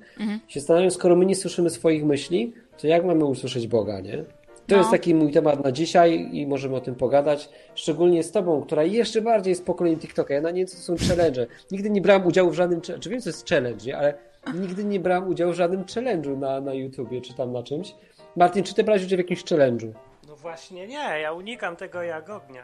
[0.48, 4.26] Się zastanawiam, skoro my nie słyszymy swoich myśli, to jak mamy usłyszeć Boga, nie?
[4.68, 4.78] To No.
[4.78, 7.50] jest taki mój temat na dzisiaj i możemy o tym pogadać.
[7.76, 10.34] Szczególnie z tobą, która jeszcze bardziej jest pokoleniem TikToka.
[10.34, 11.48] Ja na nie wiem, co to są challenge.
[11.72, 13.98] Nigdy nie brałem udziału w żadnym, czy wiem, co jest challenge, nie?
[13.98, 14.14] ale
[14.54, 17.96] nigdy nie brałem udziału w żadnym challenge'u na, na YouTubie, czy tam na czymś.
[18.36, 19.92] Martin, czy ty brałeś udział w jakimś challenge'u?
[20.28, 22.64] No właśnie nie, ja unikam tego jak ognia.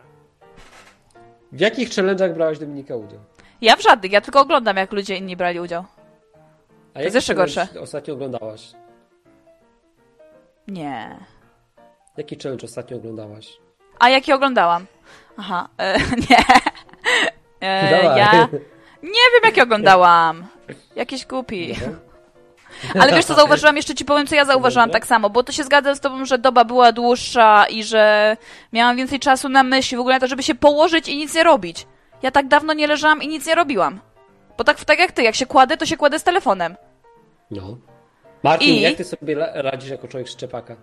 [1.52, 3.20] W jakich challenge'ach brałeś Dominika udział?
[3.62, 5.84] Ja w żadnych, ja tylko oglądam, jak ludzie inni brali udział.
[6.94, 7.68] A jest jeszcze gorsze.
[7.82, 8.72] ostatnio oglądałaś?
[10.68, 11.18] Nie.
[12.17, 13.60] Jaki challenge ostatnio oglądałaś?
[13.99, 14.86] A jaki oglądałam?
[15.38, 15.99] Aha, e,
[16.30, 16.38] nie.
[17.62, 18.47] E, ja
[19.04, 20.47] nie wiem, jaki oglądałam.
[20.95, 21.76] Jakiś głupi.
[22.99, 25.63] Ale wiesz co, zauważyłam, jeszcze ci powiem, co ja zauważyłam tak samo, bo to się
[25.63, 28.38] zgadza z tobą, że doba była dłuższa i że
[28.73, 31.43] miałam więcej czasu na myśli, w ogóle na to, żeby się położyć i nic nie
[31.43, 31.88] robić.
[32.21, 33.99] Ja tak dawno nie leżałam i nic nie robiłam.
[34.58, 36.76] Bo tak, tak jak ty, jak się kładę, to się kładę z telefonem.
[37.52, 37.78] No.
[38.43, 38.82] Martin, I?
[38.82, 40.76] jak ty sobie radzisz jako człowiek szczepaka?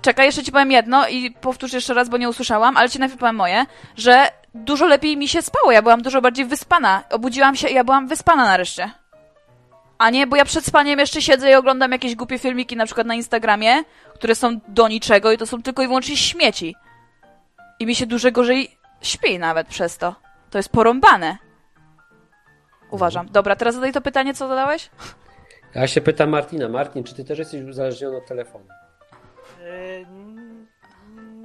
[0.00, 3.20] Czekaj, jeszcze ci powiem jedno i powtórz jeszcze raz, bo nie usłyszałam, ale ci najpierw
[3.20, 7.02] powiem moje, że dużo lepiej mi się spało, ja byłam dużo bardziej wyspana.
[7.10, 8.90] Obudziłam się i ja byłam wyspana nareszcie.
[9.98, 13.06] A nie, bo ja przed spaniem jeszcze siedzę i oglądam jakieś głupie filmiki, na przykład
[13.06, 16.76] na Instagramie, które są do niczego i to są tylko i wyłącznie śmieci.
[17.78, 20.14] I mi się dużo gorzej śpi nawet przez to.
[20.50, 21.36] To jest porąbane.
[22.90, 23.28] Uważam.
[23.30, 24.90] Dobra, teraz zadaj to pytanie, co zadałeś?
[25.74, 26.68] Ja się pytam Martina.
[26.68, 28.64] Martin, czy ty też jesteś uzależniony od telefonu?
[29.66, 30.06] Yy,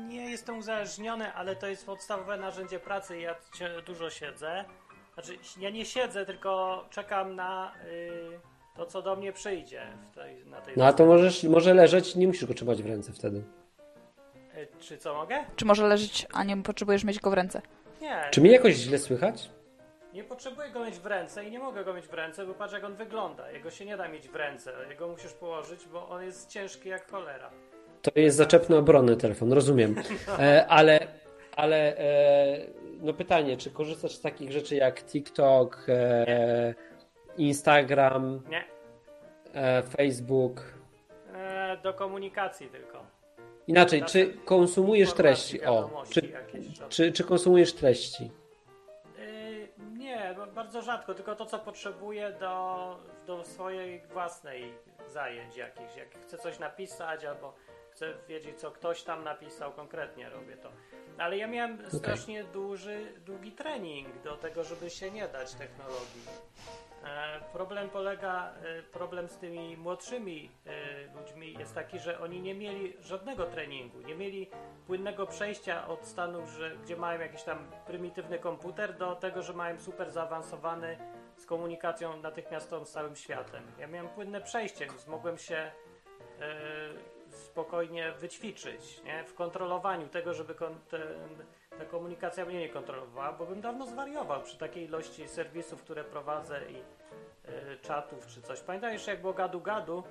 [0.07, 3.35] nie jestem uzależniony, ale to jest podstawowe narzędzie pracy i ja
[3.85, 4.65] dużo siedzę.
[5.13, 8.39] Znaczy, ja nie siedzę, tylko czekam na yy,
[8.75, 12.15] to, co do mnie przyjdzie w tej, na tej No a to możesz, może leżeć,
[12.15, 13.43] nie musisz go trzymać w ręce wtedy.
[14.55, 15.45] Yy, Czy co mogę?
[15.55, 17.61] Czy może leżeć, a nie potrzebujesz mieć go w ręce?
[18.01, 18.27] Nie.
[18.31, 19.49] Czy mnie jakoś źle słychać?
[20.13, 22.73] Nie potrzebuję go mieć w ręce i nie mogę go mieć w ręce, bo patrz
[22.73, 23.51] jak on wygląda.
[23.51, 27.11] Jego się nie da mieć w ręce, jego musisz położyć, bo on jest ciężki jak
[27.11, 27.51] cholera.
[28.01, 29.95] To jest zaczepny obronny telefon, rozumiem.
[30.39, 31.07] E, ale
[31.55, 32.67] ale e,
[33.01, 36.73] no pytanie, czy korzystasz z takich rzeczy jak TikTok, e,
[37.37, 38.63] Instagram, Nie.
[39.53, 40.81] E, Facebook?
[41.83, 43.05] Do komunikacji tylko.
[43.67, 45.65] Inaczej, czy konsumujesz treści?
[45.65, 46.33] O, czy,
[46.89, 48.31] czy, czy konsumujesz treści?
[49.97, 52.95] Nie, bardzo rzadko, tylko to, co potrzebuję do,
[53.27, 54.73] do swojej własnej
[55.07, 55.95] zajęć jakichś.
[55.97, 57.53] Jak chcę coś napisać albo
[58.01, 60.71] chcę wiedzieć, co ktoś tam napisał, konkretnie robię to.
[61.17, 61.91] Ale ja miałem okay.
[61.91, 66.21] strasznie duży, długi trening do tego, żeby się nie dać technologii.
[67.05, 72.55] E, problem polega, e, problem z tymi młodszymi e, ludźmi jest taki, że oni nie
[72.55, 74.49] mieli żadnego treningu, nie mieli
[74.87, 79.79] płynnego przejścia od stanu, że, gdzie mają jakiś tam prymitywny komputer, do tego, że mają
[79.79, 80.97] super zaawansowany
[81.37, 83.63] z komunikacją natychmiastową z całym światem.
[83.79, 85.71] Ja miałem płynne przejście, więc mogłem się
[87.31, 89.23] spokojnie wyćwiczyć nie?
[89.23, 91.01] w kontrolowaniu tego, żeby kon ten,
[91.77, 96.61] ta komunikacja mnie nie kontrolowała, bo bym dawno zwariował przy takiej ilości serwisów, które prowadzę
[96.71, 98.59] i y, czatów czy coś.
[98.59, 100.03] Pamiętam jeszcze jak było gadu-gadu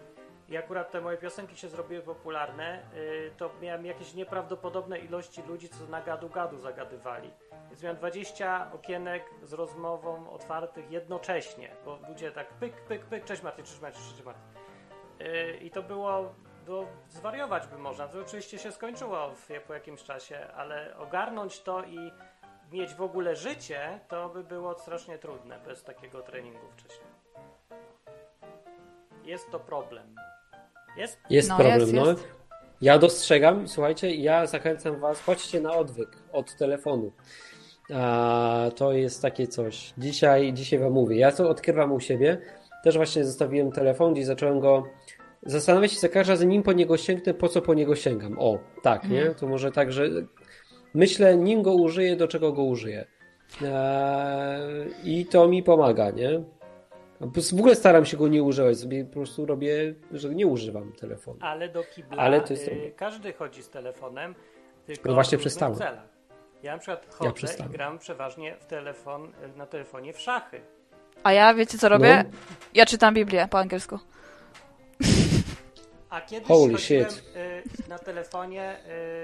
[0.49, 5.69] i akurat te moje piosenki się zrobiły popularne, y, to miałem jakieś nieprawdopodobne ilości ludzi,
[5.69, 7.31] co na gadu-gadu zagadywali.
[7.69, 13.43] Więc miałem 20 okienek z rozmową otwartych jednocześnie, bo ludzie tak pyk, pyk, pyk, cześć
[13.43, 14.43] Martin, cześć Martin, cześć Martin.
[15.21, 16.35] Yy, I to było
[16.71, 18.09] bo zwariować by można.
[18.09, 22.13] To oczywiście się skończyło w, po jakimś czasie, ale ogarnąć to i
[22.73, 27.11] mieć w ogóle życie, to by było strasznie trudne bez takiego treningu wcześniej.
[29.25, 30.15] Jest to problem.
[30.97, 31.19] Jest?
[31.31, 32.07] Jest no, problem, jest, no.
[32.07, 32.29] Jest.
[32.81, 37.13] Ja dostrzegam, słuchajcie, ja zachęcam was, chodźcie na odwyk od telefonu.
[37.95, 39.95] A, to jest takie coś.
[39.99, 41.17] Dzisiaj, dzisiaj wam mówię.
[41.17, 42.41] Ja to odkrywam u siebie.
[42.85, 44.85] Też właśnie zostawiłem telefon i zacząłem go
[45.43, 48.37] Zastanawia się za każdym razem, nim po niego sięgnę, po co po niego sięgam.
[48.39, 49.19] O, tak, nie?
[49.19, 49.35] Mhm.
[49.35, 50.09] To może tak, że
[50.95, 53.07] myślę, nim go użyję, do czego go użyję.
[53.63, 56.43] Eee, I to mi pomaga, nie?
[57.21, 61.39] W ogóle staram się go nie używać, sobie po prostu robię, że nie używam telefonu.
[61.41, 62.69] Ale do kibla Ale to jest...
[62.69, 64.35] Y, każdy chodzi z telefonem,
[64.87, 65.79] tylko no właśnie przestałem.
[66.63, 70.61] Ja na przykład chodzę ja i gram przeważnie w telefon, na telefonie w szachy.
[71.23, 72.25] A ja wiecie co robię?
[72.25, 72.39] No.
[72.75, 73.99] Ja czytam Biblię po angielsku.
[76.11, 77.23] A kiedyś Holy shit.
[77.37, 78.77] Y, na telefonie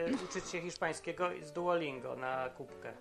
[0.08, 2.92] y, uczyć się hiszpańskiego z Duolingo na kubkę.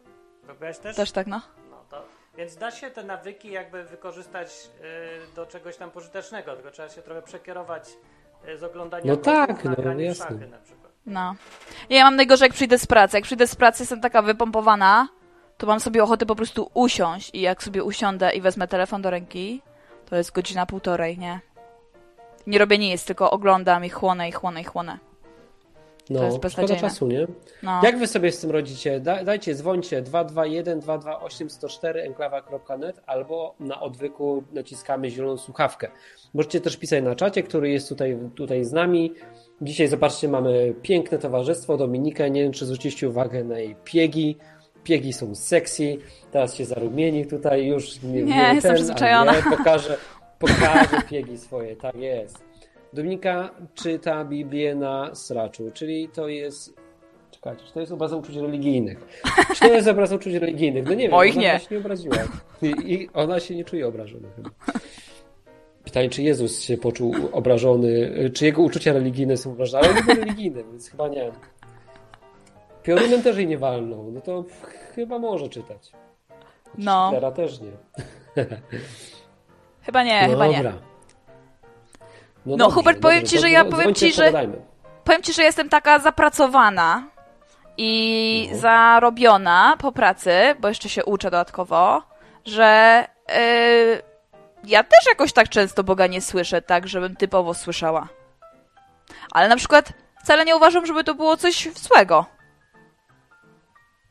[0.48, 0.95] Robiłeś też?
[0.95, 1.41] Też tak, no.
[1.69, 2.06] no to,
[2.38, 4.69] więc da się te nawyki jakby wykorzystać
[5.30, 7.89] y, do czegoś tam pożytecznego, tylko trzeba się trochę przekierować
[8.60, 10.26] z oglądania no tak, no, jasne.
[10.26, 10.91] Szachy na przykład.
[11.06, 11.36] No.
[11.89, 13.17] Ja mam najgorzej jak przyjdę z pracy.
[13.17, 15.08] Jak przyjdę z pracy, jestem taka wypompowana,
[15.58, 19.10] to mam sobie ochotę po prostu usiąść i jak sobie usiądę i wezmę telefon do
[19.10, 19.62] ręki,
[20.10, 21.39] to jest godzina półtorej, nie?
[22.47, 24.99] Nie robię nic, tylko oglądam i chłonę, i chłonę, i chłonę.
[26.10, 27.27] No, to jest szkoda czasu, nie?
[27.63, 27.81] No.
[27.84, 28.99] Jak wy sobie z tym rodzicie?
[28.99, 35.88] Da, dajcie, dzwońcie 221 228 104 enklawa.net albo na odwyku naciskamy zieloną słuchawkę.
[36.34, 39.13] Możecie też pisać na czacie, który jest tutaj, tutaj z nami.
[39.62, 41.77] Dzisiaj zobaczcie, mamy piękne towarzystwo.
[41.77, 44.38] Dominika, nie wiem, czy zwróciliście uwagę na jej piegi.
[44.84, 45.97] Piegi są sexy.
[46.31, 48.01] Teraz się zarumieni tutaj już.
[48.01, 49.36] Nie, nie, nie jestem ten, przyzwyczajona.
[49.36, 49.97] Nie, pokażę,
[50.47, 52.43] pokaże piegi swoje, tak jest.
[52.93, 56.73] Dominika czyta Biblię na sraczu, czyli to jest.
[57.31, 59.21] Czekajcie, czy to jest obraza uczuć religijnych?
[59.53, 60.86] Czy to jest obraza uczuć religijnych?
[60.86, 61.60] No nie wiem, Moich ona nie.
[61.60, 62.17] się nie obraziła.
[62.62, 64.49] I, I, ona się nie czuje obrażona chyba.
[65.84, 70.63] Pytanie, czy Jezus się poczuł obrażony, czy jego uczucia religijne są obrażone, ale nie religijne,
[70.63, 71.31] więc chyba nie.
[72.84, 74.45] Piorunem też jej nie walnął, no to
[74.95, 75.91] chyba może czytać.
[76.77, 77.12] No.
[77.12, 77.71] Teraz też nie.
[79.86, 80.71] Chyba nie, no chyba dobra.
[80.71, 80.78] nie.
[82.45, 84.32] No, no Hubert, powiem dobrze, ci, że ja powiem ci, że
[85.04, 87.04] powiem ci, że jestem taka zapracowana
[87.78, 88.58] i no.
[88.58, 92.02] zarobiona po pracy, bo jeszcze się uczę dodatkowo,
[92.45, 94.02] że yy,
[94.63, 98.08] ja też jakoś tak często Boga nie słyszę, tak, żebym typowo słyszała.
[99.32, 99.93] Ale na przykład
[100.24, 102.26] wcale nie uważam, żeby to było coś złego.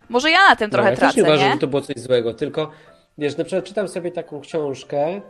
[0.08, 1.52] Może ja na tym no, trochę ja tracę, też nie uważam, nie?
[1.52, 2.70] że to było coś złego, tylko
[3.18, 5.20] wiesz, na przykład czytam sobie taką książkę,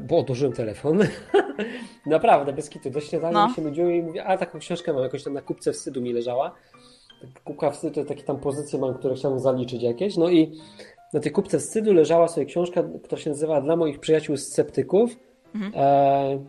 [0.00, 0.98] bo odłożyłem telefon.
[2.06, 2.90] Naprawdę, bez kitu.
[2.90, 3.54] Do śniadania no.
[3.54, 6.54] się nudziło i mówię, a taką książkę mam, jakoś tam na kupce wstydu mi leżała.
[7.44, 10.16] Kupka wstydu to takie tam pozycje mam, które chciałem zaliczyć jakieś.
[10.16, 10.52] No i
[11.12, 15.16] na tej kupce wstydu leżała sobie książka, która się nazywa Dla moich przyjaciół sceptyków.
[15.54, 15.72] Mhm.
[15.76, 16.44] E,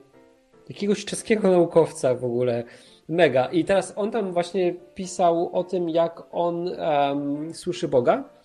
[0.70, 2.64] jakiegoś czeskiego naukowca w ogóle.
[3.10, 3.46] Mega.
[3.46, 8.37] I teraz on tam właśnie pisał o tym, jak on um, słyszy Boga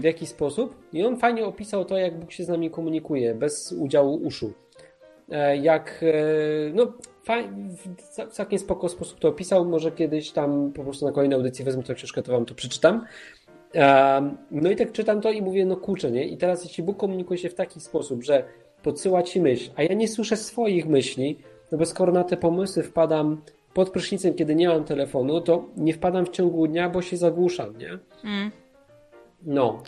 [0.00, 0.76] w jaki sposób.
[0.92, 4.52] I on fajnie opisał to, jak Bóg się z nami komunikuje, bez udziału uszu.
[5.30, 6.14] E, jak, e,
[6.74, 6.92] no,
[8.28, 9.64] w całkiem spoko sposób to opisał.
[9.64, 13.04] Może kiedyś tam po prostu na kolejnej audycji wezmę tę książkę, to wam to przeczytam.
[14.50, 16.28] No i tak czytam to i mówię, no kurczę, nie?
[16.28, 18.44] I teraz jeśli Bóg komunikuje się w taki sposób, że
[18.82, 21.38] podsyła ci myśl, a ja nie słyszę swoich myśli,
[21.72, 23.42] no bo skoro na te pomysły wpadam
[23.74, 27.78] pod prysznicem, kiedy nie mam telefonu, to nie wpadam w ciągu dnia, bo się zagłuszam,
[27.78, 27.98] nie?
[28.24, 28.50] Mm.
[29.42, 29.82] No.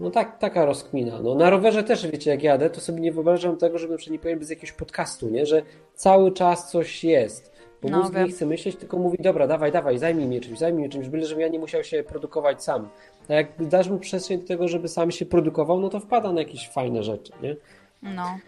[0.00, 1.22] No tak, taka rozkmina.
[1.22, 4.38] No, na rowerze też, wiecie, jak jadę, to sobie nie wyobrażam tego, żebym nie powiem
[4.38, 5.46] bez jakiegoś podcastu, nie?
[5.46, 5.62] Że
[5.94, 7.58] cały czas coś jest.
[7.82, 10.80] Bo no, mózg nie chce myśleć, tylko mówi, dobra, dawaj, dawaj, zajmij mnie czymś, zajmij
[10.80, 12.88] mnie czymś, byle żebym ja nie musiał się produkować sam.
[13.28, 16.40] A jak dasz mu przestrzeń do tego, żeby sam się produkował, no to wpada na
[16.40, 17.56] jakieś fajne rzeczy, nie?
[18.02, 18.38] No.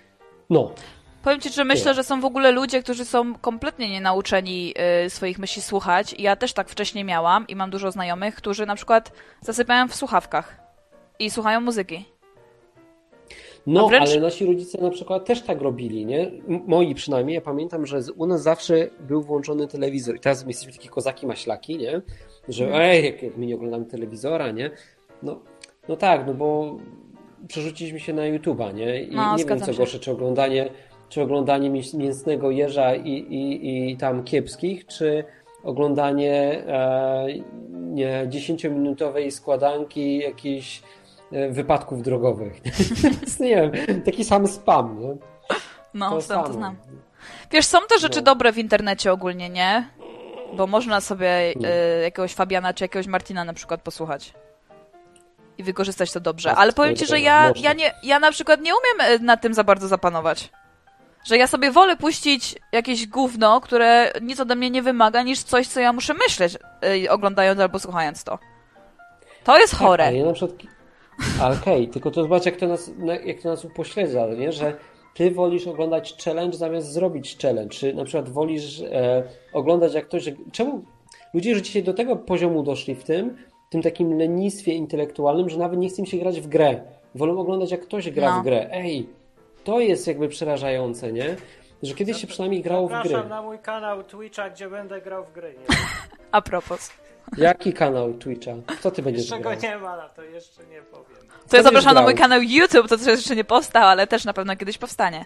[0.51, 0.73] No.
[1.23, 4.75] Powiem Ci, że myślę, że są w ogóle ludzie, którzy są kompletnie nienauczeni
[5.07, 6.15] y, swoich myśli słuchać.
[6.19, 10.61] Ja też tak wcześniej miałam i mam dużo znajomych, którzy na przykład zasypiają w słuchawkach
[11.19, 12.05] i słuchają muzyki.
[13.67, 14.11] No, wręcz...
[14.11, 16.31] ale nasi rodzice na przykład też tak robili, nie?
[16.49, 17.35] Moi przynajmniej.
[17.35, 20.17] Ja pamiętam, że u nas zawsze był włączony telewizor.
[20.17, 22.03] I teraz my jesteśmy takie kozaki maślaki, nie?
[22.49, 22.83] Że hmm.
[22.83, 24.71] ej, jak my nie oglądamy telewizora, nie?
[25.23, 25.41] No,
[25.89, 26.77] no tak, no bo
[27.49, 29.03] przerzuciliśmy się na YouTube'a, nie?
[29.03, 30.71] I no, nie wiem co gorsze, czy oglądanie,
[31.11, 35.25] czy oglądanie mięsnego jeża i, i, i tam kiepskich, czy
[35.65, 37.27] oglądanie e,
[37.71, 40.83] nie, 10-minutowej składanki jakiejś
[41.33, 42.61] E, wypadków drogowych.
[43.41, 45.17] nie wiem, taki sam spam, nie?
[45.95, 46.77] No, to znam, to znam.
[47.51, 48.23] Wiesz, są te rzeczy no.
[48.23, 49.89] dobre w internecie ogólnie, nie?
[50.57, 54.35] Bo można sobie y, jakiegoś Fabiana czy jakiegoś Martina na przykład posłuchać.
[55.59, 56.49] I wykorzystać to dobrze.
[56.49, 59.41] Tak, Ale powiem ci, że ja, ja, nie, ja na przykład nie umiem e, nad
[59.41, 60.51] tym za bardzo zapanować.
[61.25, 65.67] Że ja sobie wolę puścić jakieś gówno, które nic ode mnie nie wymaga, niż coś,
[65.67, 66.57] co ja muszę myśleć,
[67.05, 68.39] y, oglądając albo słuchając to.
[69.45, 70.17] To jest tak, chore.
[70.17, 70.63] Ja na przykład
[71.37, 72.91] Okej, okay, tylko to zobacz, jak to nas,
[73.25, 74.53] jak to nas upośledza, nie?
[74.53, 74.77] że
[75.15, 77.75] ty wolisz oglądać challenge zamiast zrobić challenge.
[77.75, 80.33] Czy na przykład wolisz e, oglądać jak ktoś.
[80.53, 80.85] Czemu
[81.35, 83.37] ludzie już dzisiaj do tego poziomu doszli w tym,
[83.71, 86.81] tym takim lenistwie intelektualnym, że nawet nie chce im się grać w grę.
[87.15, 88.41] Wolą oglądać jak ktoś gra no.
[88.41, 88.69] w grę.
[88.73, 89.09] Ej,
[89.65, 91.37] to jest jakby przerażające, nie?
[91.83, 92.99] Że kiedyś się przynajmniej grało w gry.
[93.03, 95.55] Zapraszam na mój kanał Twitcha, gdzie będę grał w gry.
[95.59, 95.77] Nie?
[96.33, 96.91] A propos.
[97.37, 98.53] Jaki kanał Twitcha?
[98.81, 99.55] Co ty będziesz Jeszcze grał?
[99.55, 101.29] go nie ma, na to jeszcze nie powiem.
[101.49, 104.33] To ja zapraszam na mój kanał YouTube, to też jeszcze nie powstał, ale też na
[104.33, 105.25] pewno kiedyś powstanie.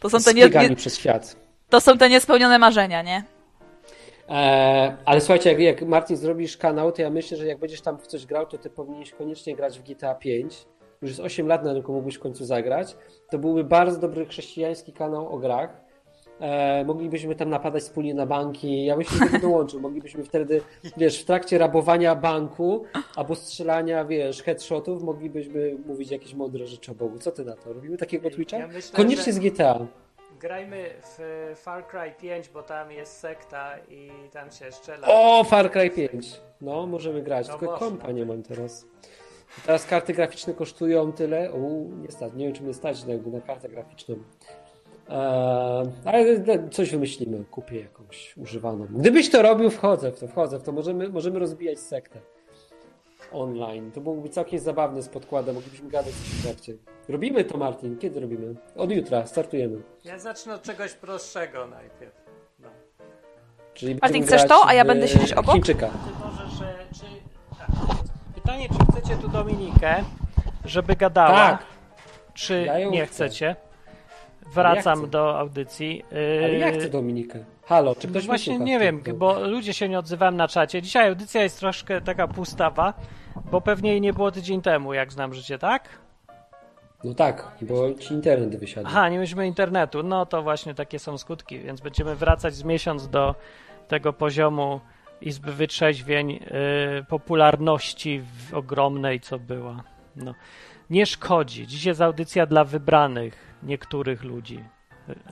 [0.00, 1.36] To są te nie, przez świat.
[1.68, 3.24] To są te niespełnione marzenia, nie?
[4.28, 7.98] Eee, ale słuchajcie, jak, jak Martin zrobisz kanał, to ja myślę, że jak będziesz tam
[7.98, 10.64] w coś grał, to ty powinieneś koniecznie grać w GTA 5.
[11.02, 12.96] Już jest 8 lat na rynku, mógłbyś w końcu zagrać.
[13.30, 15.88] To byłby bardzo dobry chrześcijański kanał o grach
[16.40, 18.84] E, moglibyśmy tam napadać wspólnie na banki.
[18.84, 19.80] Ja bym się do dołączył.
[19.80, 20.60] Moglibyśmy wtedy,
[20.96, 22.84] wiesz, w trakcie rabowania banku
[23.16, 27.18] albo strzelania, wiesz, headshotów, moglibyśmy mówić jakieś mądre rzeczy o Bogu.
[27.18, 27.72] Co ty na to?
[27.72, 28.58] Robimy takiego Twitcha?
[28.58, 29.86] Ja myślę, Koniecznie z GTA.
[30.40, 35.08] Grajmy w Far Cry 5, bo tam jest sekta i tam się strzela.
[35.10, 36.40] O, Far Cry 5.
[36.60, 37.48] No, możemy grać.
[37.48, 38.86] No Tylko kompa nie mam teraz.
[39.66, 41.52] Teraz karty graficzne kosztują tyle.
[41.52, 41.58] O,
[42.02, 42.32] nie stać.
[42.34, 44.14] Nie wiem, czy mnie stać na, na kartę graficzną.
[45.08, 46.24] Eee, ale
[46.70, 48.86] coś wymyślimy, kupię jakąś używaną.
[48.90, 50.72] Gdybyś to robił, wchodzę w to, wchodzę w to.
[50.72, 52.20] Możemy, możemy rozbijać sektę
[53.32, 53.90] online.
[53.92, 56.74] To byłoby całkiem zabawne z podkładem, moglibyśmy gadać coś w trakcie.
[57.08, 57.98] Robimy to, Martin.
[57.98, 58.54] Kiedy robimy?
[58.76, 59.82] Od jutra, startujemy.
[60.04, 62.14] Ja zacznę od czegoś prostszego najpierw.
[62.58, 62.68] No.
[63.74, 65.54] Czyli Martin, chcesz to, a ja będę siedzieć obok?
[65.54, 65.90] Chińczyka.
[68.48, 70.04] Pytanie, czy chcecie tu Dominikę,
[70.64, 71.34] żeby gadała?
[71.34, 71.66] Tak.
[72.34, 73.14] Czy ja nie chcę.
[73.14, 73.56] chcecie?
[74.54, 76.04] Wracam ja do audycji.
[76.44, 77.44] Ale ja chcę Dominikę.
[77.64, 80.82] Halo, czy ktoś Właśnie nie wiem, bo ludzie się nie odzywałem na czacie.
[80.82, 82.94] Dzisiaj audycja jest troszkę taka pustawa,
[83.50, 85.88] bo pewnie jej nie było tydzień temu, jak znam życie, tak?
[87.04, 88.86] No tak, bo ci internet wysiadł.
[88.90, 90.02] Aha, nie mieliśmy internetu.
[90.02, 93.34] No to właśnie takie są skutki, więc będziemy wracać z miesiąc do
[93.88, 94.80] tego poziomu
[95.20, 96.40] Izby Wytrzeźwień yy,
[97.08, 99.82] popularności ogromnej, co była.
[100.16, 100.34] No.
[100.90, 101.66] Nie szkodzi.
[101.66, 104.64] Dziś jest audycja dla wybranych niektórych ludzi,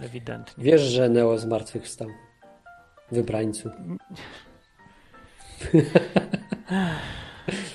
[0.00, 0.64] ewidentnie.
[0.64, 2.08] Wiesz, że Neo zmartwychwstał?
[3.12, 3.70] Wybrańcu.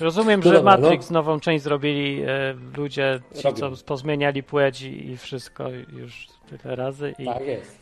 [0.00, 1.14] Rozumiem, no że dobra, Matrix no.
[1.14, 7.14] nową część zrobili e, ludzie, ci, co pozmieniali płeć i, wszystko już tyle razy.
[7.18, 7.24] I...
[7.24, 7.81] Tak jest.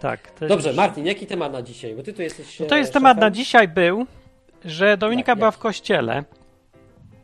[0.00, 0.20] Tak.
[0.48, 0.76] Dobrze, już...
[0.76, 1.94] Martin, jaki temat na dzisiaj?
[1.94, 2.60] Bo ty tu jesteś.
[2.60, 3.02] No to jest szefem?
[3.02, 4.06] temat na dzisiaj był,
[4.64, 6.24] że Dominika tak, była w kościele.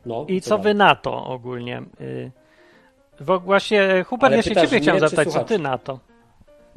[0.06, 1.82] No, I co, co wy na to ogólnie?
[2.00, 2.30] Y
[3.20, 5.98] bo właśnie, Hubert, Ale ja się ciebie chciałem zapytać, co ty na to?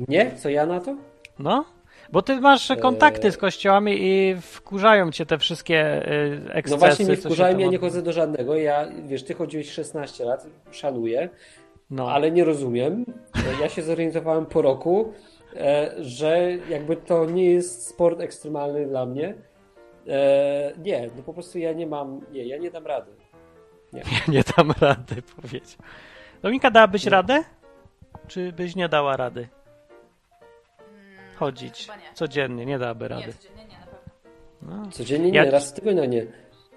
[0.08, 0.32] Nie?
[0.36, 0.96] Co ja na to?
[1.40, 1.66] No,
[2.12, 6.06] Bo ty masz kontakty z kościołami i wkurzają cię te wszystkie
[6.50, 6.72] ekscesy.
[6.72, 8.56] No właśnie nie wkurzają, ja nie chodzę do żadnego.
[8.56, 11.30] Ja, wiesz, ty chodziłeś 16 lat, szanuję,
[11.90, 12.12] no.
[12.12, 13.06] ale nie rozumiem.
[13.62, 15.14] Ja się zorientowałem po roku,
[16.00, 19.34] że jakby to nie jest sport ekstremalny dla mnie.
[20.78, 23.12] Nie, no po prostu ja nie mam, nie, ja nie dam rady.
[23.94, 25.80] Nie, ja nie dam rady, powiedział.
[26.42, 27.12] Dominika, dałabyś nie.
[27.12, 27.44] radę?
[28.28, 29.48] Czy byś nie dała rady?
[31.36, 31.94] Chodzić nie.
[32.14, 33.28] codziennie, nie dałaby rady.
[33.28, 34.84] Nie, codziennie nie, na pewno.
[34.84, 34.92] No.
[34.92, 35.52] Codziennie nie, ja...
[35.52, 36.26] raz w tygodniu nie.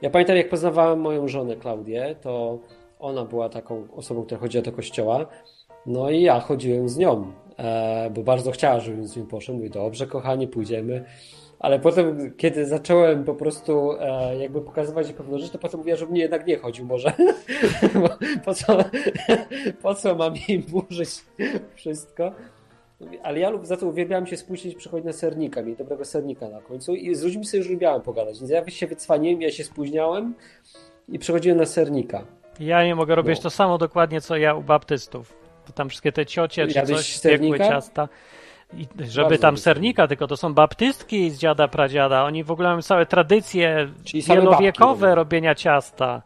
[0.02, 2.58] Ja pamiętam, jak poznawałem moją żonę Klaudię, to
[2.98, 5.26] ona była taką osobą, która chodziła do kościoła.
[5.86, 7.47] No i ja chodziłem z nią, e,
[8.10, 9.58] bo bardzo chciała, żebym z nią poszedł.
[9.58, 11.04] Mówi, dobrze, kochani, pójdziemy.
[11.58, 15.96] Ale potem, kiedy zacząłem po prostu e, jakby pokazywać jej pewne rzeczy, to potem mówiła,
[15.96, 17.12] żebym jednak nie chodził może.
[18.44, 18.78] po, co,
[19.82, 21.10] po co mam jej burzyć
[21.74, 22.32] wszystko?
[23.22, 26.60] Ale ja lub za to uwielbiam się spóźnić, przychodzić na sernika, mieć dobrego sernika na
[26.60, 28.38] końcu i z ludźmi sobie już lubiałem pogadać.
[28.38, 30.34] Więc ja się wycwaniłem, ja się spóźniałem
[31.08, 32.24] i przychodziłem na sernika.
[32.60, 33.42] Ja nie mogę robić no.
[33.42, 35.47] to samo dokładnie, co ja u baptystów.
[35.74, 38.08] Tam wszystkie te ciocie czy coś piekły ciasta.
[38.76, 42.24] I żeby Bardzo tam sernika, tylko to są baptystki z dziada pradziada.
[42.24, 46.22] Oni w ogóle mają całe tradycje Czyli wielowiekowe robienia ciasta.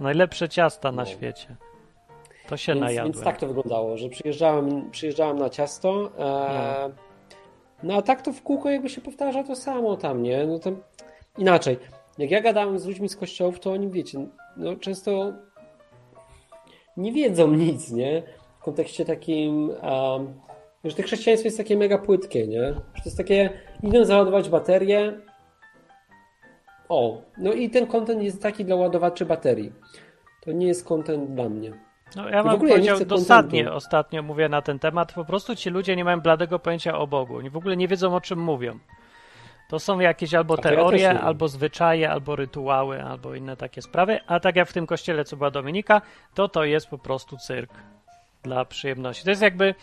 [0.00, 0.96] Najlepsze ciasta no.
[0.96, 1.56] na świecie.
[2.48, 3.12] To się więc, najadłem.
[3.12, 6.94] Więc tak to wyglądało, że przyjeżdżałem, przyjeżdżałem na ciasto, e, no.
[7.82, 7.94] no.
[7.94, 10.46] a tak to w kółko jakby się powtarza to samo tam, nie?
[10.46, 10.70] No to
[11.38, 11.78] inaczej.
[12.18, 15.32] Jak ja gadałem z ludźmi z kościołów, to oni, wiecie, no często
[16.96, 18.22] nie wiedzą nic, nie?
[18.66, 19.68] W kontekście takim...
[19.68, 20.34] Um,
[20.84, 22.62] że to chrześcijaństwo jest takie mega płytkie, nie?
[22.62, 23.50] Że to jest takie,
[23.82, 25.20] idą załadować baterię.
[26.88, 29.72] O, no i ten kontent jest taki dla ładowaczy baterii.
[30.44, 31.72] To nie jest kontent dla mnie.
[32.16, 36.04] No ja mam powiedział dosadnie ostatnio mówię na ten temat, po prostu ci ludzie nie
[36.04, 37.36] mają bladego pojęcia o Bogu.
[37.36, 38.78] Oni w ogóle nie wiedzą o czym mówią.
[39.68, 44.18] To są jakieś albo teorie, ja albo zwyczaje, albo rytuały, albo inne takie sprawy.
[44.26, 46.02] A tak jak w tym kościele, co była Dominika,
[46.34, 47.70] to to jest po prostu cyrk
[48.46, 49.24] dla przyjemności.
[49.24, 49.74] To jest jakby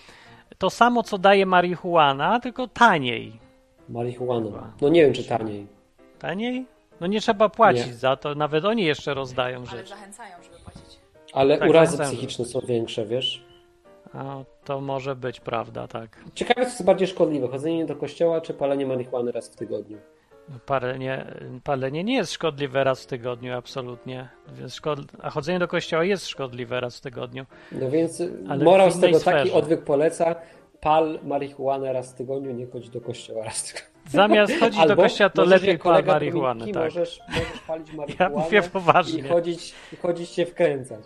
[0.57, 3.39] to samo, co daje marihuana, tylko taniej.
[3.89, 4.73] Marihuana.
[4.81, 5.67] No nie wiem, czy taniej.
[6.19, 6.65] Taniej?
[7.01, 7.93] No nie trzeba płacić nie.
[7.93, 9.89] za to, nawet oni jeszcze rozdają Ale rzeczy.
[9.89, 10.99] zachęcają, żeby płacić.
[11.33, 13.43] Ale tak, urazy psychiczne są większe, wiesz?
[14.13, 16.23] A, to może być prawda, tak.
[16.35, 19.97] Ciekawe, co jest bardziej szkodliwe, chodzenie do kościoła czy palenie marihuany raz w tygodniu?
[20.65, 21.25] Palenie,
[21.63, 24.29] palenie nie jest szkodliwe raz w tygodniu, absolutnie.
[25.21, 27.45] A chodzenie do kościoła jest szkodliwe raz w tygodniu.
[27.71, 29.37] No więc Ale morał z tego sferze.
[29.37, 30.35] taki odwyk poleca,
[30.81, 33.93] pal marihuanę raz w tygodniu, nie chodź do kościoła raz w tygodniu.
[34.07, 36.65] Zamiast chodzić Albo do kościoła, to lepiej pal marihuanę.
[36.65, 36.83] Tak.
[36.83, 39.19] Możesz, możesz palić marihuanę ja mówię poważnie.
[39.19, 41.03] i chodzić, i chodzić się wkręcać.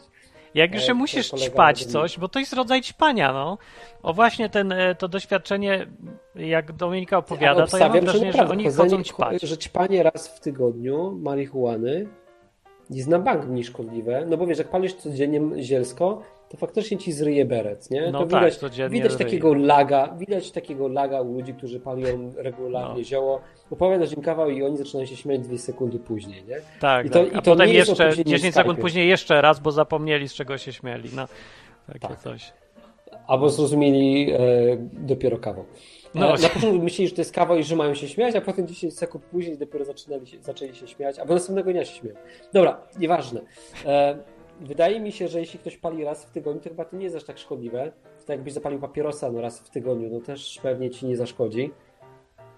[0.58, 3.58] Jak już się musisz ćpać coś, bo to jest rodzaj ćpania, no.
[4.04, 5.88] O właśnie ten, e, to doświadczenie,
[6.36, 9.42] jak Dominika opowiada, to ja mam wrażenie, że oni chodzą ćpać.
[9.42, 12.08] Że ćpanie raz w tygodniu marihuany
[12.90, 17.12] jest na bank mniej szkodliwe, no bo wiesz, jak palisz codziennie zielsko, to faktycznie ci
[17.12, 18.12] zryje beret, nie?
[18.12, 22.98] No to tak, widać, widać takiego laga, widać takiego laga u ludzi, którzy palią regularnie
[22.98, 23.04] no.
[23.04, 23.42] zioło.
[23.72, 26.56] Opowiadasz im kawał i oni zaczynają się śmiać dwie sekundy później, nie?
[26.80, 27.36] Tak, I to, tak.
[27.36, 30.74] A i to potem jeszcze 10 sekund później jeszcze raz, bo zapomnieli z czego się
[30.74, 31.10] śmieli.
[31.16, 31.28] No,
[31.88, 32.20] takie tak.
[32.20, 32.54] coś.
[33.28, 34.38] Albo zrozumieli e,
[34.94, 35.66] dopiero kawał.
[36.16, 36.36] No.
[36.42, 38.98] Na początku myśleli, że to jest kawał i że mają się śmiać, a potem 10
[38.98, 42.16] sekund później dopiero zaczynali się, zaczęli się śmiać, albo następnego dnia się śmieją.
[42.54, 43.42] Dobra, nieważne.
[43.86, 44.18] E,
[44.62, 47.16] wydaje mi się, że jeśli ktoś pali raz w tygodniu, to chyba to nie jest
[47.16, 47.92] aż tak szkodliwe.
[48.26, 51.72] To jakbyś zapalił papierosa no raz w tygodniu, no też pewnie ci nie zaszkodzi.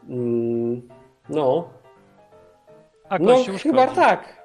[0.09, 0.81] Mm,
[1.29, 1.69] no.
[3.09, 4.39] A no, Kościół chyba tak.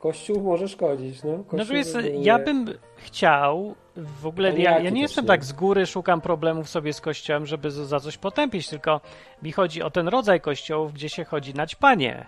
[0.00, 1.38] Kościół może szkodzić, no.
[1.38, 2.66] Kościół no więc ja bym
[2.96, 5.28] chciał w ogóle, ja, ja nie jestem nie.
[5.28, 9.00] tak z góry, szukam problemów sobie z kościołem, żeby za coś potępić, tylko
[9.42, 12.26] mi chodzi o ten rodzaj kościołów, gdzie się chodzi na ćpanie.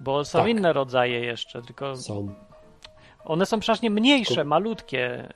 [0.00, 0.48] Bo są tak.
[0.48, 1.96] inne rodzaje jeszcze, tylko...
[1.96, 2.45] Są.
[3.26, 5.28] One są przeważnie mniejsze, malutkie.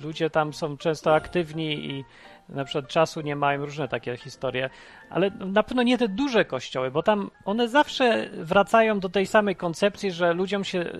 [0.00, 2.04] Y, ludzie tam są często aktywni i
[2.48, 4.70] na przykład czasu nie mają, różne takie historie,
[5.10, 9.56] ale na pewno nie te duże kościoły, bo tam one zawsze wracają do tej samej
[9.56, 10.92] koncepcji, że ludziom się y,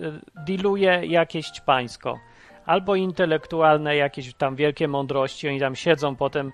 [0.45, 2.19] diluje jakieś ćpańsko.
[2.65, 6.51] Albo intelektualne jakieś tam wielkie mądrości, oni tam siedzą potem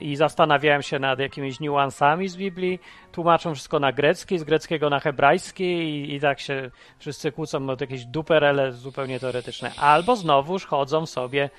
[0.00, 2.80] i zastanawiałem się nad jakimiś niuansami z Biblii,
[3.12, 7.76] tłumaczą wszystko na grecki, z greckiego na hebrajski i, i tak się wszyscy kłócą o
[7.80, 9.72] jakieś duperele zupełnie teoretyczne.
[9.76, 11.50] Albo znowuż chodzą sobie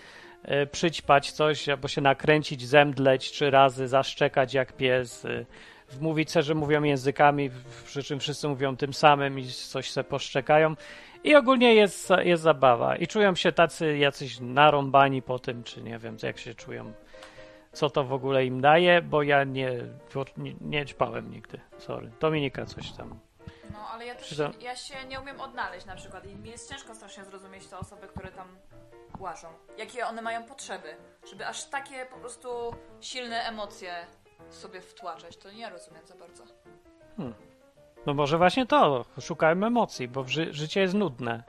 [0.63, 5.45] y, przyćpać coś, albo się nakręcić, zemdleć trzy razy, zaszczekać jak pies, y,
[5.89, 7.49] wmówić se, że mówią językami,
[7.85, 10.75] przy czym wszyscy mówią tym samym i coś se poszczekają.
[11.23, 12.95] I ogólnie jest, jest zabawa.
[12.95, 16.93] I czują się tacy jacyś narąbani po tym, czy nie wiem, jak się czują
[17.75, 19.71] co to w ogóle im daje, bo ja nie,
[20.37, 21.59] nie, nie ćpałem nigdy.
[21.77, 22.11] Sorry.
[22.19, 23.19] Dominika coś tam.
[23.73, 26.95] No, ale ja też ja się nie umiem odnaleźć na przykład i mi jest ciężko
[26.95, 28.47] strasznie zrozumieć te osoby, które tam
[29.19, 29.47] łażą.
[29.77, 30.95] Jakie one mają potrzeby,
[31.29, 32.49] żeby aż takie po prostu
[33.01, 33.93] silne emocje
[34.49, 35.37] sobie wtłaczać.
[35.37, 36.43] To nie rozumiem za bardzo.
[38.05, 41.43] No może właśnie to, szukałem emocji, bo ży życie jest nudne.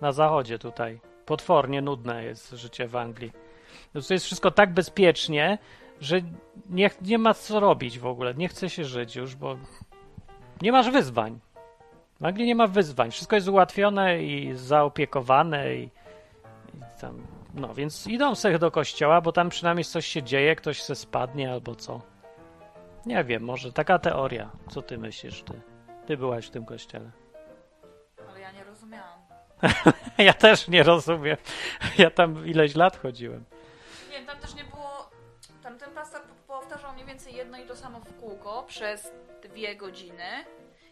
[0.00, 1.00] Na zachodzie tutaj.
[1.26, 3.32] Potwornie nudne jest życie w Anglii.
[4.06, 5.58] To jest wszystko tak bezpiecznie,
[6.00, 6.20] że
[6.70, 8.34] nie, nie ma co robić w ogóle.
[8.34, 9.56] Nie chce się żyć już, bo
[10.62, 11.38] nie masz wyzwań.
[12.20, 13.10] W Anglii nie ma wyzwań.
[13.10, 15.82] Wszystko jest ułatwione i zaopiekowane i,
[16.74, 17.26] i tam.
[17.54, 21.52] No więc idą sobie do kościoła, bo tam przynajmniej coś się dzieje, ktoś se spadnie
[21.52, 22.00] albo co.
[23.06, 24.50] Nie wiem, może taka teoria.
[24.70, 25.60] Co ty myślisz, ty?
[26.06, 27.10] Ty byłaś w tym kościele.
[28.28, 29.18] Ale ja nie rozumiałam.
[30.18, 31.36] Ja też nie rozumiem.
[31.98, 33.44] Ja tam ileś lat chodziłem.
[34.28, 35.10] Tam też nie było.
[35.62, 39.12] Tam ten pastor po- powtarzał mniej więcej jedno i to samo w kółko przez
[39.42, 40.44] dwie godziny.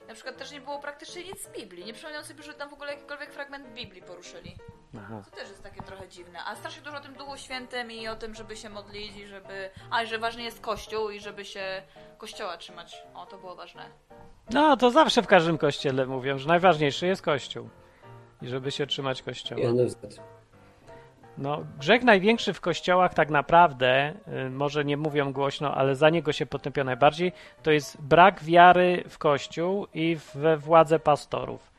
[0.08, 1.84] Na przykład też nie było praktycznie nic z Biblii.
[1.84, 4.56] Nie przypominam sobie, że tam w ogóle jakikolwiek fragment Biblii poruszyli.
[4.98, 5.22] Aha.
[5.30, 6.38] To też jest takie trochę dziwne.
[6.46, 9.70] A strasznie dużo o tym Duchu Świętym i o tym, żeby się modlić i żeby...
[9.90, 11.82] A, i że ważny jest Kościół i żeby się
[12.18, 13.02] Kościoła trzymać.
[13.14, 13.82] O, to było ważne.
[14.50, 17.68] No, to zawsze w każdym kościele mówią, że najważniejszy jest kościół.
[18.42, 19.60] I żeby się trzymać kościoła.
[19.60, 19.96] I NFZ.
[21.38, 24.14] No, grzech największy w kościołach tak naprawdę,
[24.46, 27.32] y, może nie mówią głośno, ale za niego się potępia najbardziej,
[27.62, 31.72] to jest brak wiary w kościół i we władzę pastorów.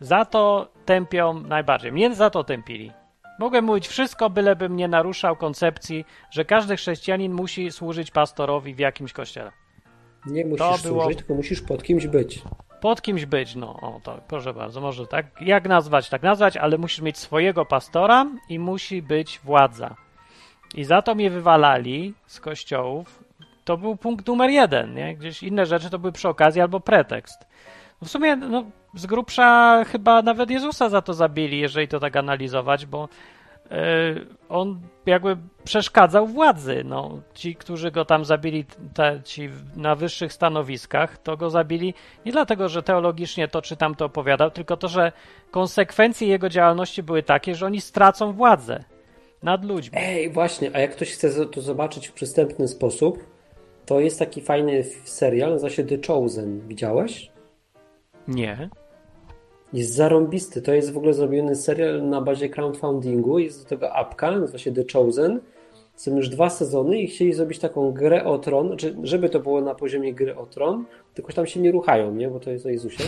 [0.00, 1.92] Za to tępią najbardziej.
[1.92, 2.92] Mnie za to tępili.
[3.38, 9.12] Mogłem mówić wszystko, bylebym nie naruszał koncepcji, że każdy chrześcijanin musi służyć pastorowi w jakimś
[9.12, 9.52] kościele.
[10.26, 12.42] Nie musisz było- służyć, tylko musisz pod kimś być.
[12.82, 16.78] Pod kimś być, no, o, to proszę bardzo, może tak, jak nazwać, tak nazwać, ale
[16.78, 19.96] musisz mieć swojego pastora i musi być władza.
[20.74, 23.24] I za to mnie wywalali z kościołów.
[23.64, 25.16] To był punkt numer jeden, nie?
[25.16, 27.46] Gdzieś inne rzeczy to były przy okazji albo pretekst.
[28.02, 28.64] W sumie, no,
[28.94, 33.08] z grubsza chyba nawet Jezusa za to zabili, jeżeli to tak analizować, bo
[34.48, 36.82] on jakby przeszkadzał władzy.
[36.84, 38.64] No, ci, którzy go tam zabili,
[38.94, 41.94] te, ci na wyższych stanowiskach, to go zabili
[42.26, 45.12] nie dlatego, że teologicznie to czy tamto opowiadał, tylko to, że
[45.50, 48.84] konsekwencje jego działalności były takie, że oni stracą władzę
[49.42, 49.98] nad ludźmi.
[50.00, 53.24] Ej, właśnie, a jak ktoś chce to zobaczyć w przystępny sposób,
[53.86, 56.68] to jest taki fajny serial, nazywa się The Chosen.
[56.68, 57.30] Widziałeś?
[58.28, 58.68] Nie.
[59.72, 60.62] Jest zarąbisty.
[60.62, 63.38] To jest w ogóle zrobiony serial na bazie crowdfundingu.
[63.38, 65.40] Jest do tego apka, nazywa się The Chosen.
[65.96, 69.60] Są już dwa sezony i chcieli zrobić taką grę o tron, znaczy, żeby to było
[69.60, 72.28] na poziomie gry o tron, tylko tam się nie ruchają, nie?
[72.28, 73.04] Bo to jest o Jezusie.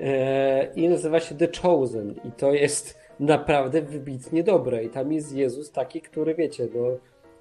[0.00, 2.14] Eee, I nazywa się The Chosen.
[2.24, 4.84] I to jest naprawdę wybitnie dobre.
[4.84, 6.80] I tam jest Jezus taki, który wiecie, no,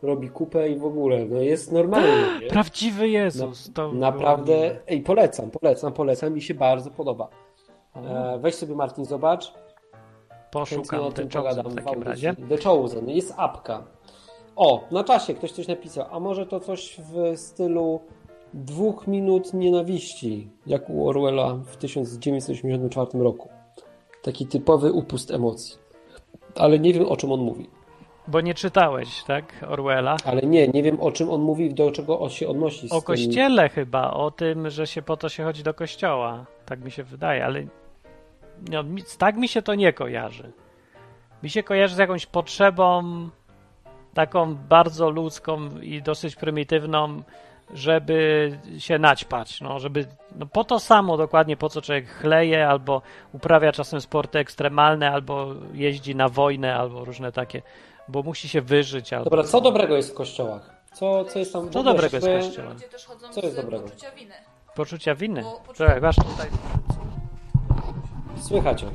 [0.02, 2.42] robi kupę i w ogóle, no jest normalny.
[2.42, 2.48] Nie?
[2.48, 3.72] Prawdziwy Jezus.
[3.74, 7.30] to Naprawdę, ej, polecam, polecam, polecam, mi się bardzo podoba.
[7.96, 9.54] E, weź sobie Martin, zobacz.
[10.52, 12.10] Poszukam tym pogadam w w takim audycji.
[12.28, 12.36] razie.
[12.50, 13.84] The Chosen, jest apka.
[14.56, 18.00] O, na czasie ktoś coś napisał, a może to coś w stylu
[18.54, 23.50] dwóch minut nienawiści, jak u Orwella w 1984 roku.
[24.22, 25.78] Taki typowy upust emocji.
[26.56, 27.70] Ale nie wiem, o czym on mówi.
[28.28, 30.18] Bo nie czytałeś, tak, Orwella?
[30.26, 32.86] Ale nie, nie wiem, o czym on mówi, do czego on się odnosi.
[32.90, 36.46] O tym- kościele chyba, o tym, że się po to się chodzi do kościoła.
[36.66, 37.64] Tak mi się wydaje, ale
[38.70, 38.84] no,
[39.18, 40.52] tak mi się to nie kojarzy.
[41.44, 43.04] Mi się kojarzy z jakąś potrzebą
[44.14, 47.24] taką bardzo ludzką i dosyć prymitywną,
[47.74, 50.06] żeby się naćpać, no, żeby
[50.36, 53.02] no, po to samo dokładnie, po co człowiek chleje, albo
[53.34, 57.62] uprawia czasem sporty ekstremalne, albo jeździ na wojnę, albo różne takie,
[58.08, 59.14] bo musi się wyżyć.
[59.14, 59.30] Albo...
[59.30, 60.82] Dobra, co dobrego jest w kościołach?
[60.94, 61.70] Co, co jest tam...
[61.70, 62.70] Co dobrego jest w kościele?
[62.70, 63.84] Ludzie też chodzą Co jest z dobrego?
[63.84, 64.34] poczucia winy.
[64.76, 65.42] Poczucia winy.
[65.42, 66.50] Bo poczucia- Czekaj, masz tutaj.
[68.42, 68.86] Słychać.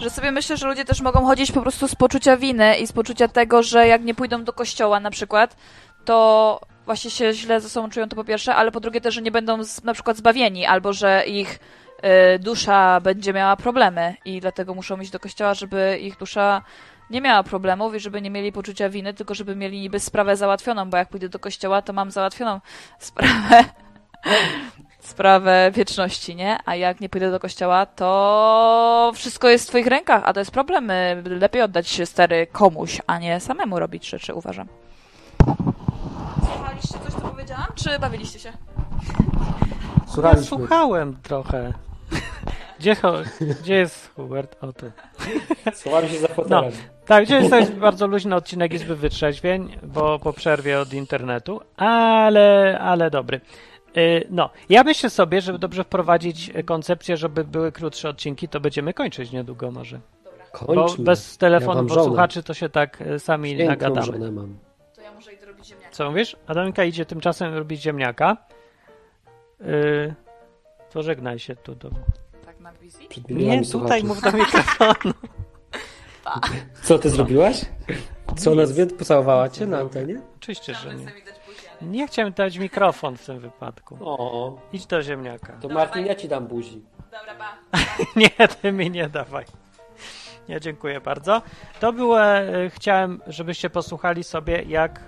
[0.00, 2.92] Że sobie myślę, że ludzie też mogą chodzić po prostu z poczucia winy i z
[2.92, 5.56] poczucia tego, że jak nie pójdą do kościoła na przykład,
[6.04, 9.22] to właśnie się źle ze sobą czują, to po pierwsze, ale po drugie też, że
[9.22, 11.58] nie będą z, na przykład zbawieni, albo że ich
[12.34, 16.62] y, dusza będzie miała problemy i dlatego muszą iść do kościoła, żeby ich dusza
[17.10, 20.90] nie miała problemów i żeby nie mieli poczucia winy, tylko żeby mieli niby sprawę załatwioną,
[20.90, 22.60] bo jak pójdę do kościoła, to mam załatwioną
[22.98, 23.64] sprawę
[25.10, 26.58] sprawę wieczności, nie?
[26.66, 30.50] A jak nie pójdę do kościoła, to wszystko jest w twoich rękach, a to jest
[30.50, 30.90] problem.
[30.90, 34.66] Y, Lepiej oddać się stary komuś, a nie samemu robić rzeczy, uważam.
[36.52, 38.52] Słuchaliście coś, co powiedziałam, czy bawiliście się?
[40.22, 41.72] Ja słuchałem trochę.
[42.80, 42.96] Gdzie,
[43.60, 44.56] gdzie jest Hubert?
[44.60, 44.86] O tu.
[45.74, 46.64] Schowam się za fotelem.
[46.64, 52.78] No, tak, gdzie jest bardzo luźny odcinek Izby Wytrzeźwień, bo po przerwie od internetu, ale,
[52.80, 53.40] ale dobry.
[53.96, 58.94] Y, no, ja myślę sobie, żeby dobrze wprowadzić koncepcję, żeby były krótsze odcinki, to będziemy
[58.94, 60.00] kończyć niedługo może.
[60.52, 60.74] Kończmy.
[60.96, 64.32] Bo bez telefonu ja posłuchaczy to się tak y, sami Piękną nagadamy.
[64.32, 64.58] mam.
[64.94, 65.90] To ja muszę iść robić ziemniaka.
[65.90, 66.36] Co mówisz?
[66.46, 68.36] Adamika idzie tymczasem robić ziemniaka.
[69.60, 70.14] Yy,
[70.90, 71.90] to żegnaj się tu do...
[72.44, 73.08] Tak na wizji?
[73.28, 75.14] Nie, tutaj mów do mikrofonu.
[76.82, 77.64] Co ty zrobiłaś?
[78.36, 80.20] Co, nas pocałowała cię na antenie?
[80.36, 81.06] Oczywiście, że nie.
[81.82, 83.98] Nie chciałem dać mikrofon w tym wypadku.
[84.00, 84.58] O.
[84.72, 85.52] Idź do ziemniaka.
[85.52, 86.82] To Martin, ja ci dam buzi.
[87.10, 87.78] Dobra, pa.
[88.20, 89.44] nie, ty mi nie dawaj.
[90.48, 91.42] Nie, dziękuję bardzo.
[91.80, 95.00] To było, e, chciałem, żebyście posłuchali sobie, jak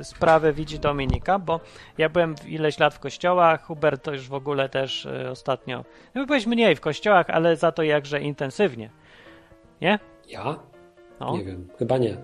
[0.00, 1.60] y, sprawę widzi Dominika, bo
[1.98, 6.26] ja byłem ileś lat w kościołach, Hubert to już w ogóle też y, ostatnio, no
[6.26, 8.90] byłeś mniej w kościołach, ale za to jakże intensywnie.
[9.80, 9.98] Nie?
[10.28, 10.58] Ja?
[11.20, 11.36] No.
[11.36, 12.16] Nie wiem, chyba nie.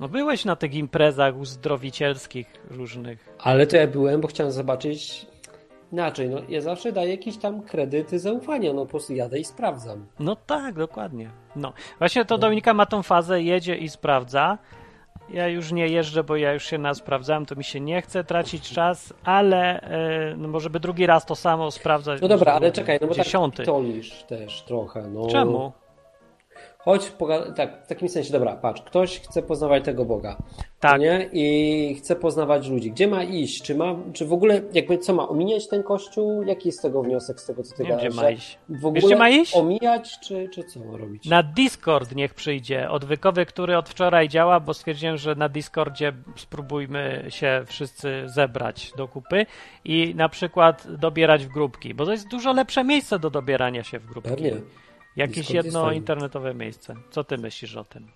[0.00, 3.34] No byłeś na tych imprezach uzdrowicielskich różnych.
[3.38, 5.26] Ale to ja byłem, bo chciałem zobaczyć
[5.92, 6.28] inaczej.
[6.28, 8.72] No, ja zawsze daję jakieś tam kredyty zaufania.
[8.72, 10.06] No po prostu jadę i sprawdzam.
[10.18, 11.30] No tak, dokładnie.
[11.56, 11.72] No.
[11.98, 12.38] Właśnie to no.
[12.38, 14.58] Dominika ma tą fazę, jedzie i sprawdza.
[15.30, 18.24] Ja już nie jeżdżę, bo ja już się na sprawdzałem, to mi się nie chce
[18.24, 19.80] tracić czas, ale
[20.30, 22.20] yy, no może by drugi raz to samo sprawdzać.
[22.20, 23.56] No dobra, ale czekaj, no bo tak dziesiąty.
[23.56, 25.02] tak tolisz też trochę.
[25.08, 25.26] No.
[25.26, 25.72] Czemu?
[26.78, 27.12] Chodź,
[27.56, 30.36] tak, w takim sensie, dobra, patrz, ktoś chce poznawać tego Boga,
[30.80, 31.00] tak.
[31.00, 31.28] nie?
[31.32, 32.90] I chce poznawać ludzi.
[32.90, 33.62] Gdzie ma iść?
[33.62, 36.42] Czy ma, czy w ogóle, jakby, co ma, omijać ten kościół?
[36.42, 38.06] Jaki jest tego wniosek z tego, co ty nie gadasz?
[38.06, 38.58] Gdzie ma iść?
[38.68, 39.56] W ogóle Wiesz, ma iść?
[39.56, 41.26] omijać, czy, czy co ma robić?
[41.26, 47.24] Na Discord niech przyjdzie, odwykowy, który od wczoraj działa, bo stwierdziłem, że na Discordzie spróbujmy
[47.28, 49.46] się wszyscy zebrać do kupy
[49.84, 53.98] i na przykład dobierać w grupki, bo to jest dużo lepsze miejsce do dobierania się
[53.98, 54.30] w grupki.
[54.30, 54.52] Pewnie.
[55.16, 56.94] Jakieś Discord jedno internetowe miejsce.
[57.10, 58.08] Co ty myślisz o tym?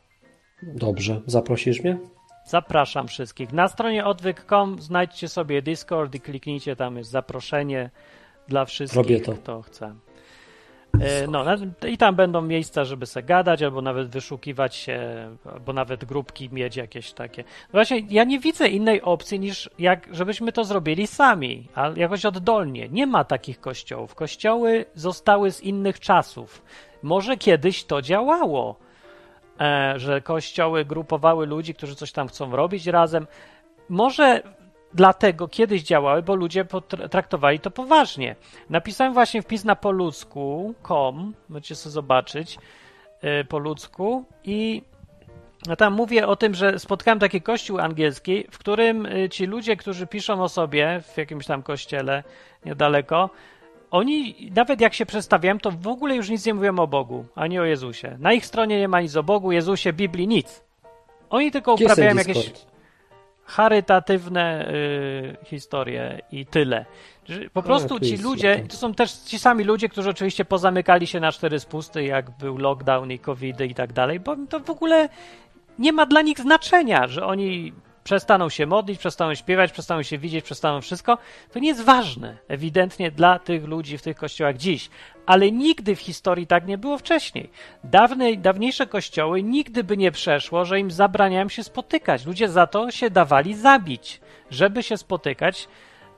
[0.62, 1.20] Dobrze.
[1.26, 1.99] Zaprosisz mnie?
[2.44, 3.53] Zapraszam wszystkich.
[3.53, 7.90] Na stronie odwyk.com znajdźcie sobie Discord i kliknijcie, tam jest zaproszenie
[8.49, 9.32] dla wszystkich, Robię to.
[9.32, 9.94] kto chce.
[11.01, 11.44] E, no,
[11.88, 15.01] i tam będą miejsca, żeby se gadać, albo nawet wyszukiwać się,
[15.53, 17.44] albo nawet grupki mieć jakieś takie.
[17.72, 22.88] Właśnie, ja nie widzę innej opcji niż jak, żebyśmy to zrobili sami, ale jakoś oddolnie.
[22.88, 24.14] Nie ma takich kościołów.
[24.14, 26.62] Kościoły zostały z innych czasów.
[27.03, 28.76] Może kiedyś to działało,
[29.61, 33.26] e, że kościoły grupowały ludzi, którzy coś tam chcą robić razem.
[33.88, 34.42] Może
[34.94, 36.66] dlatego kiedyś działały, bo ludzie
[37.11, 38.36] traktowali to poważnie.
[38.70, 42.59] Napisałem właśnie wpis na poludzku.com, możecie sobie zobaczyć
[43.22, 44.82] yy, po ludzku i
[45.78, 50.07] tam mówię o tym, że spotkałem taki kościół angielski, w którym y, ci ludzie, którzy
[50.07, 52.24] piszą o sobie w jakimś tam kościele
[52.64, 53.30] niedaleko,
[53.91, 57.59] oni nawet jak się przedstawiałem, to w ogóle już nic nie mówią o Bogu, ani
[57.59, 58.16] o Jezusie.
[58.18, 60.62] Na ich stronie nie ma nic o Bogu, Jezusie, Biblii, nic.
[61.30, 62.53] Oni tylko uprawiają jakieś
[63.45, 66.84] charytatywne y, historie i tyle.
[67.53, 71.32] Po prostu ci ludzie, to są też ci sami ludzie, którzy oczywiście pozamykali się na
[71.32, 75.09] cztery spusty, jak był lockdown i covid i tak dalej, bo to w ogóle
[75.78, 77.72] nie ma dla nich znaczenia, że oni
[78.09, 81.18] przestaną się modlić, przestaną śpiewać, przestaną się widzieć, przestaną wszystko,
[81.52, 84.90] to nie jest ważne ewidentnie dla tych ludzi w tych kościołach dziś.
[85.26, 87.50] Ale nigdy w historii tak nie było wcześniej.
[87.84, 92.26] Dawne, dawniejsze kościoły nigdy by nie przeszło, że im zabraniałem się spotykać.
[92.26, 95.68] Ludzie za to się dawali zabić, żeby się spotykać.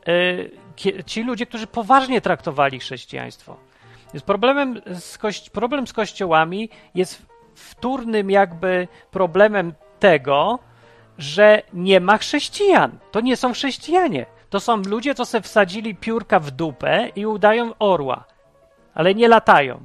[0.07, 3.57] Yy, ci ludzie, którzy poważnie traktowali chrześcijaństwo.
[4.15, 5.19] Jest problemem z
[5.53, 10.59] problem z kościołami jest wtórnym jakby problemem tego,
[11.23, 12.99] że nie ma chrześcijan.
[13.11, 14.27] To nie są chrześcijanie.
[14.51, 18.25] To są ludzie, co se wsadzili piórka w dupę i udają orła.
[18.95, 19.83] Ale nie latają.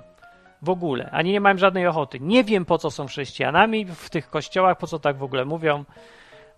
[0.62, 1.10] W ogóle.
[1.12, 2.20] Ani nie mają żadnej ochoty.
[2.20, 5.86] Nie wiem, po co są chrześcijanami w tych kościołach, po co tak w ogóle mówią,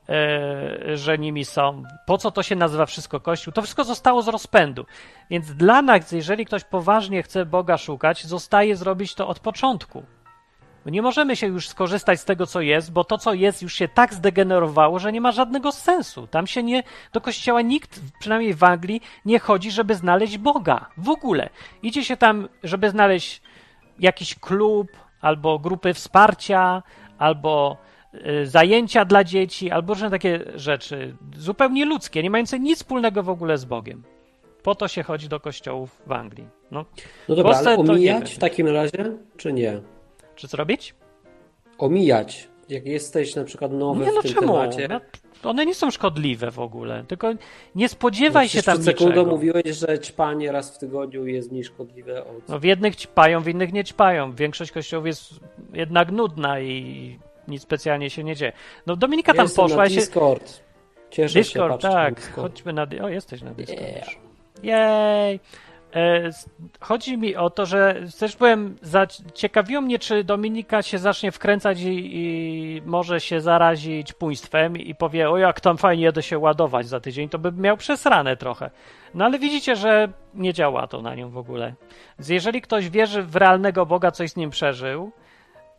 [0.08, 1.84] yy, że nimi są.
[2.06, 3.54] Po co to się nazywa wszystko kościół?
[3.54, 4.86] To wszystko zostało z rozpędu.
[5.30, 10.04] Więc dla nas, jeżeli ktoś poważnie chce Boga szukać, zostaje zrobić to od początku.
[10.92, 13.88] Nie możemy się już skorzystać z tego, co jest, bo to, co jest, już się
[13.88, 16.28] tak zdegenerowało, że nie ma żadnego sensu.
[16.28, 16.84] Tam się nie,
[17.14, 20.90] do kościoła nikt, przynajmniej w Anglii, nie chodzi, żeby znaleźć Boga.
[20.98, 21.50] W ogóle.
[21.84, 23.42] Idzie się tam, żeby znaleźć
[24.00, 24.88] jakiś klub,
[25.22, 26.84] albo grupy wsparcia,
[27.18, 27.78] albo
[28.14, 33.30] y, zajęcia dla dzieci, albo różne takie rzeczy, zupełnie ludzkie, nie mające nic wspólnego w
[33.30, 34.04] ogóle z Bogiem.
[34.64, 36.48] Po to się chodzi do kościołów w Anglii.
[36.72, 36.86] No,
[37.30, 39.82] no dobra, ale omijać w takim razie, czy nie?
[40.38, 40.96] Czy co robić?
[41.78, 42.48] Omijać.
[42.70, 44.48] Jak jesteś na przykład nowy nie, no w tym czemu?
[44.48, 44.82] temacie.
[44.82, 45.02] Ja
[45.44, 47.34] one nie są szkodliwe w ogóle, tylko
[47.76, 49.26] nie spodziewaj no, się tam niczego.
[49.26, 52.50] mówiłeś, że ćpanie raz w tygodniu jest mniej szkodliwe od...
[52.50, 54.36] No w jednych ćpają, w innych nie ćpają.
[54.36, 55.34] Większość kościołów jest
[55.74, 58.52] jednak nudna i nic specjalnie się nie dzieje.
[58.88, 59.96] No Dominika tam Jestem poszła na i się...
[59.96, 60.64] Discord.
[61.10, 62.16] Cieszę Discord, się, patrzcie na tak.
[62.16, 62.36] Discord.
[62.36, 62.88] Chodźmy na...
[63.04, 63.82] O, jesteś na Discord.
[63.82, 64.08] Yeah.
[64.64, 65.40] Jej!
[65.98, 66.32] E,
[66.80, 72.10] Chodzi mi o to, że też byłem, zaciekawiło mnie, czy Dominika się zacznie wkręcać i,
[72.14, 77.00] i może się zarazić puństwem i powie, o jak tam fajnie jedę się ładować za
[77.00, 78.72] tydzień, to by miał przesrane trochę.
[79.14, 81.74] No ale widzicie, że nie działa to na nią w ogóle.
[82.30, 85.12] Jeżeli ktoś wierzy w realnego Boga, coś z nim przeżył,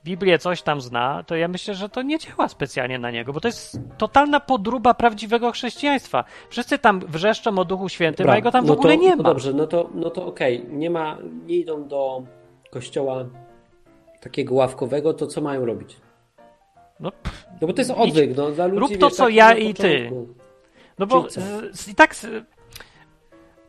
[0.08, 3.40] Biblię coś tam zna, to ja myślę, że to nie działa specjalnie na niego, bo
[3.40, 6.24] to jest totalna podruba prawdziwego chrześcijaństwa.
[6.50, 9.10] Wszyscy tam wrzeszczą o Duchu Świętym, Dobra, a jego tam w no ogóle to, nie
[9.16, 9.28] No ma.
[9.28, 12.22] dobrze, no to, no to okej, nie ma, nie idą do
[12.70, 13.24] kościoła
[14.20, 15.96] takiego ławkowego, to co mają robić?
[17.00, 17.12] No,
[17.60, 20.12] No bo to jest odwyk, no dla ludzi, Rób to, wiesz, co ja i ty.
[20.98, 21.26] No bo
[21.72, 22.14] z, i tak.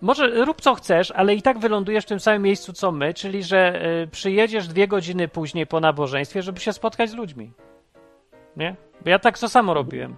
[0.02, 3.43] Może rób co chcesz, ale i tak wylądujesz w tym samym miejscu co my, czyli
[3.43, 7.52] że y, przyjedziesz dwie godziny później po nabożeństwie, żeby się spotkać z ludźmi.
[8.58, 8.76] Nie?
[9.04, 10.16] Bo ja tak to samo robiłem.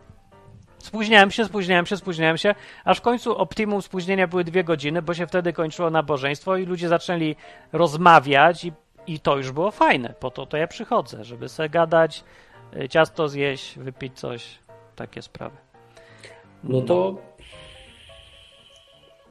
[0.78, 2.56] Spóźniałem się, spóźniałem się, spóźniałem się,
[2.86, 6.88] aż w końcu optimum spóźnienia były dwie godziny, bo się wtedy kończyło nabożeństwo i ludzie
[6.88, 7.36] zaczęli
[7.74, 8.74] rozmawiać i,
[9.08, 10.14] i to już było fajne.
[10.20, 12.24] Po to to ja przychodzę, żeby sobie gadać,
[12.76, 14.60] y, ciasto zjeść, wypić coś,
[14.96, 15.58] takie sprawy.
[16.64, 17.16] No to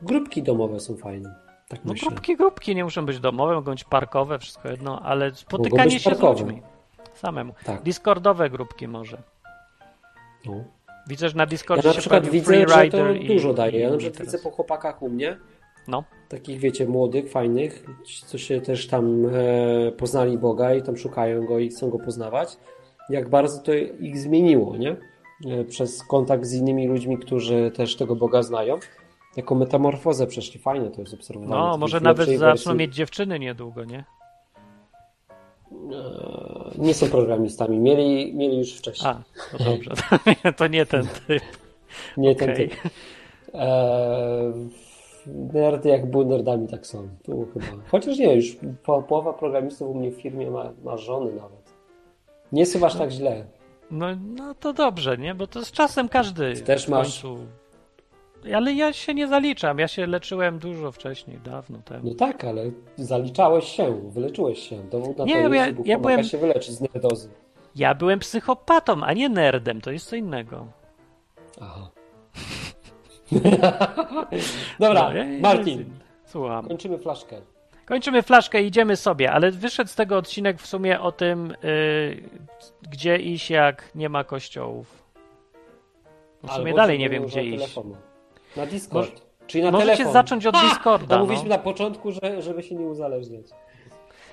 [0.03, 1.34] grupki domowe są fajne.
[1.68, 2.09] Tak No myślę.
[2.09, 6.38] grupki, grupki nie muszą być domowe, mogą być parkowe, wszystko jedno, ale spotykanie się parkowe.
[6.38, 6.62] z ludźmi
[7.14, 7.55] samemu.
[7.64, 7.82] Tak.
[7.82, 9.22] Discordowe grupki może.
[10.46, 10.64] No.
[11.09, 13.80] Widzę, że na Ja Discordzie na się przykład widzę, że to i- dużo daje.
[13.80, 15.36] Ja na przykład widzę po chłopakach u mnie,
[15.88, 17.86] No, takich wiecie, młodych, fajnych,
[18.26, 22.57] co się też tam e, poznali Boga i tam szukają Go i chcą Go poznawać,
[23.11, 24.96] jak bardzo to ich zmieniło, nie?
[25.46, 28.78] E, Przez kontakt z innymi ludźmi, którzy też tego Boga znają.
[29.37, 30.61] Jaką metamorfozę przeszli.
[30.61, 31.57] Fajne to jest obserwowane.
[31.62, 32.74] no może nawet zaczną wersji.
[32.74, 34.05] mieć dziewczyny niedługo, nie?
[35.93, 37.78] E, Nie są programistami.
[37.78, 39.12] Mieli, mieli już wcześniej.
[39.12, 39.22] A,
[39.59, 39.91] to dobrze.
[40.57, 41.43] to nie ten typ.
[42.16, 42.68] Nie ten okej.
[42.68, 42.78] typ.
[43.55, 44.53] E,
[45.26, 47.09] nerdy jak były nerdami, tak są.
[47.22, 47.66] Tu chyba.
[47.91, 51.72] Chociaż nie, już po, połowa programistów u mnie w firmie ma, ma żony nawet.
[52.53, 53.45] Nie jest chyba aż tak źle.
[53.91, 54.07] No,
[54.37, 55.35] no to dobrze, nie?
[55.35, 57.39] Bo to z czasem każdy Ty też masz- końcu...
[58.57, 59.78] Ale ja się nie zaliczam.
[59.78, 62.09] Ja się leczyłem dużo wcześniej, dawno temu.
[62.09, 64.82] No tak, ale zaliczałeś się, wyleczyłeś się.
[64.82, 67.28] Dowód na Nie, to ja- ja byłem- się wyleczyć z nerdozy.
[67.76, 69.80] Ja byłem psychopatą, a nie nerdem.
[69.80, 70.66] To jest co innego.
[71.61, 71.91] Aha.
[74.80, 75.84] Dobra, No, Martin,
[76.24, 76.68] Słucham.
[76.68, 77.36] kończymy flaszkę.
[77.86, 82.22] Kończymy flaszkę i idziemy sobie, ale wyszedł z tego odcinek w sumie o tym, y,
[82.91, 85.03] gdzie iść, jak nie ma kościołów.
[86.43, 87.59] W sumie Albo dalej nie wiem, gdzie iść.
[87.59, 87.97] telefonu.
[88.57, 89.11] Na Discord.
[89.11, 90.12] Może- Czyli na Możecie telefon.
[90.12, 90.55] zacząć od!
[90.55, 91.16] Discorda.
[91.16, 91.22] No.
[91.22, 93.46] mówiliśmy na początku, że, żeby się nie uzależniać.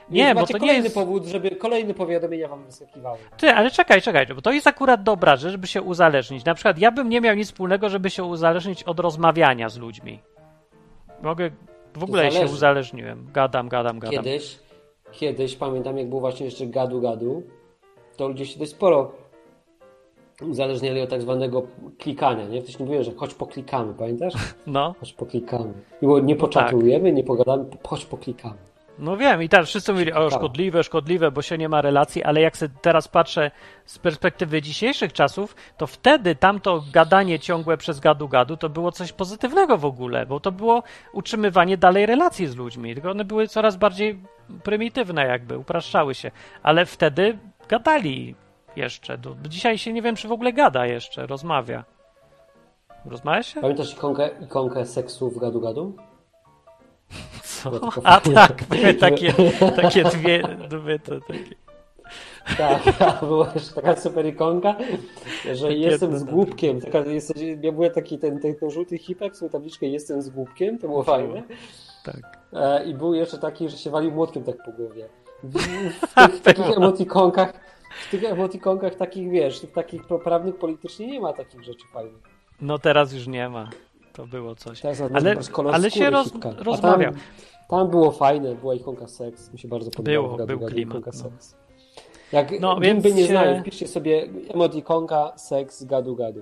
[0.09, 3.17] Nie, Więc bo macie to nie kolejny jest- powód, żeby kolejne powiadomienia wam wyskakiwały.
[3.37, 6.45] Ty, ale czekaj, czekaj, bo to jest akurat dobra rzecz, żeby się uzależnić.
[6.45, 10.19] Na przykład ja bym nie miał nic wspólnego, żeby się uzależnić od rozmawiania z ludźmi.
[11.21, 11.51] Mogę,
[11.93, 13.27] w ogóle się uzależniłem.
[13.33, 14.23] Gadam, gadam, gadam.
[14.23, 14.59] Kiedyś,
[15.11, 17.43] kiedyś, pamiętam jak było właśnie jeszcze gadu gadu,
[18.17, 19.11] to ludzie się dość sporo
[20.41, 21.63] uzależniali od tak zwanego
[21.97, 22.61] klikania, nie?
[22.61, 24.33] Ktoś mówił, że chodź poklikamy, pamiętasz?
[24.67, 25.73] No, Chodź poklikamy.
[26.01, 28.55] I było, nie poczatujemy, nie pogadamy, chodź poklikamy.
[28.99, 30.31] no wiem i teraz wszyscy mówili, o Ciekawe.
[30.31, 33.51] szkodliwe, szkodliwe, bo się nie ma relacji, ale jak sobie teraz patrzę
[33.85, 39.77] z perspektywy dzisiejszych czasów, to wtedy tamto gadanie ciągłe przez gadu-gadu to było coś pozytywnego
[39.77, 40.83] w ogóle, bo to było
[41.13, 44.19] utrzymywanie dalej relacji z ludźmi, tylko one były coraz bardziej
[44.63, 46.31] prymitywne jakby, upraszczały się,
[46.63, 47.37] ale wtedy
[47.69, 48.35] gadali
[48.77, 49.17] jeszcze.
[49.17, 51.83] Do, dzisiaj się nie wiem, czy w ogóle gada jeszcze, rozmawia.
[53.05, 53.61] Rozmawia się?
[53.61, 55.95] Pamiętasz ikonkę, ikonkę seksu w gadu gadu?
[57.43, 57.71] Co?
[58.03, 59.33] A tak, były takie,
[59.75, 61.55] takie dwie, dwie to takie.
[62.57, 64.75] Tak, tak, była jeszcze taka super ikonka,
[65.53, 66.81] że jestem jedno z głupkiem.
[66.81, 70.29] Taka, jest, ja byłem taki ten, ten, ten żółty hipek, z tą tabliczkę jestem z
[70.29, 71.43] głupkiem, to było fajne.
[72.05, 72.39] Tak.
[72.53, 75.09] E, I był jeszcze taki, że się walił młotkiem tak po głowie.
[75.43, 77.53] W, w, tych, w takich emotikonkach,
[78.07, 82.21] w tych emotikonkach takich, wiesz, tych takich poprawnych politycznie nie ma takich rzeczy fajnych.
[82.61, 83.69] No teraz już nie ma.
[84.13, 84.81] To było coś.
[84.81, 85.35] Teraz Ale-
[85.73, 87.11] ale, się roz- rozmawiał.
[87.11, 87.19] Tam,
[87.69, 90.27] tam było fajne, była ikonka seks, mi się bardzo podobało.
[90.35, 91.29] Było, w był klimat, Ikonka no.
[91.29, 91.55] seks.
[92.31, 96.39] Jak No, więc by nie się- znają, wpiszcie sobie emotikonka seks gadu gadu.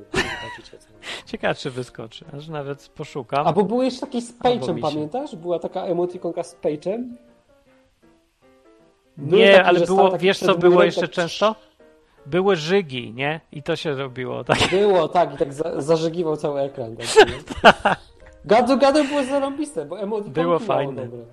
[1.26, 2.26] Ciekawe, czy wyskoczy.
[2.38, 3.48] Aż nawet poszukam.
[3.48, 5.36] A bo był jeszcze taki z Albo page'em, pamiętasz?
[5.36, 7.04] Była taka emotikonka z page'em.
[9.18, 11.56] Nie, ale było, wiesz co było jeszcze często?
[12.26, 13.40] były żygi, nie?
[13.52, 14.58] I to się robiło, tak?
[14.72, 16.96] Było, tak, i tak za, zażygiwał cały ekran.
[17.62, 18.00] Tak,
[18.46, 21.06] gadu, gadu było zarąbiste, bo emoty Było fajne.
[21.06, 21.26] Dobre.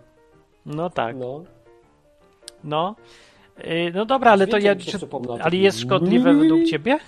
[0.66, 1.16] No tak.
[1.16, 1.44] No.
[2.64, 2.94] No.
[3.64, 4.98] Yy, no dobra, ale to Zdjęcie ja.
[4.98, 6.98] Czy, ale jest szkodliwe według ciebie?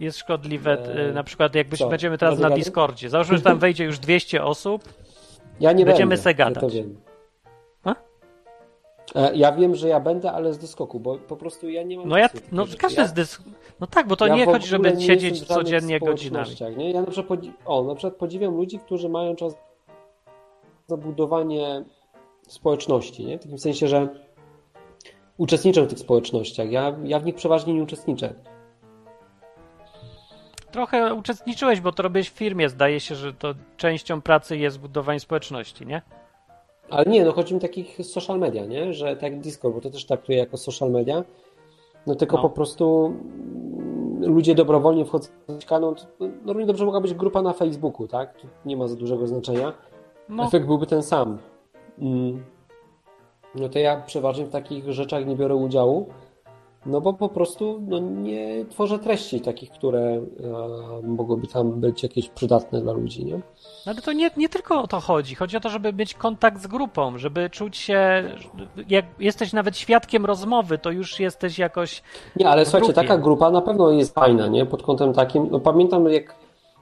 [0.00, 1.88] Jest szkodliwe, Eee, yy, na przykład jakbyś co?
[1.88, 2.56] będziemy teraz Gadu, na?
[2.56, 3.10] Discordzie.
[3.10, 4.84] Załóżmy, że tam wejdzie już 200 osób.
[5.60, 6.60] Ja nie Będziemy będę, se ja gadać.
[6.60, 6.96] to wiem.
[6.96, 7.09] A?
[7.09, 7.09] E,
[9.34, 12.16] Ja wiem, że ja będę, ale z doskoku, bo po prostu ja nie mam No
[12.16, 13.42] ja, no każdy ja, z dys...
[13.80, 16.50] No tak, bo to ja nie chodzi, żeby nie siedzieć codziennie godzinami.
[16.76, 16.90] Nie?
[16.90, 19.54] Ja na przykład, podzi- o, na przykład podziwiam ludzi, którzy mają czas
[20.88, 21.84] na budowanie
[22.48, 23.38] społeczności, nie?
[23.38, 24.08] W takim sensie, że
[25.36, 26.70] uczestniczą w tych społecznościach.
[26.70, 28.34] Ja, ja w nich przeważnie nie uczestniczę.
[30.70, 32.68] Trochę uczestniczyłeś, bo to robisz w firmie.
[32.68, 36.02] Zdaje się, że to częścią pracy jest budowanie społeczności, nie?
[36.90, 38.92] Ale nie, no chodzi mi takich social media, nie?
[38.92, 41.24] Że tak Discord, bo to też traktuję jako social media,
[42.06, 42.42] no tylko No.
[42.42, 43.14] po prostu
[44.20, 45.80] ludzie dobrowolnie wchodzą w to,
[46.20, 48.34] no równie dobrze mogła być grupa na Facebooku, tak?
[48.34, 49.72] Tu nie ma za dużego znaczenia.
[50.28, 51.38] No, Efekt byłby ten sam.
[51.98, 52.44] Mm.
[53.54, 56.06] No to ja przeważnie w takich rzeczach nie biorę udziału,
[56.86, 60.22] no bo po prostu no, nie tworzę treści takich, które e,
[61.02, 63.40] mogłyby tam być jakieś przydatne dla ludzi, nie?
[63.86, 65.34] ale to nie, nie tylko o to chodzi.
[65.34, 68.24] Chodzi o to, żeby mieć kontakt z grupą, żeby czuć się,
[68.88, 72.02] jak jesteś nawet świadkiem rozmowy, to już jesteś jakoś.
[72.36, 74.66] Nie, ale słuchajcie, taka grupa na pewno jest fajna, nie?
[74.66, 76.34] Pod kątem takim, no pamiętam jak,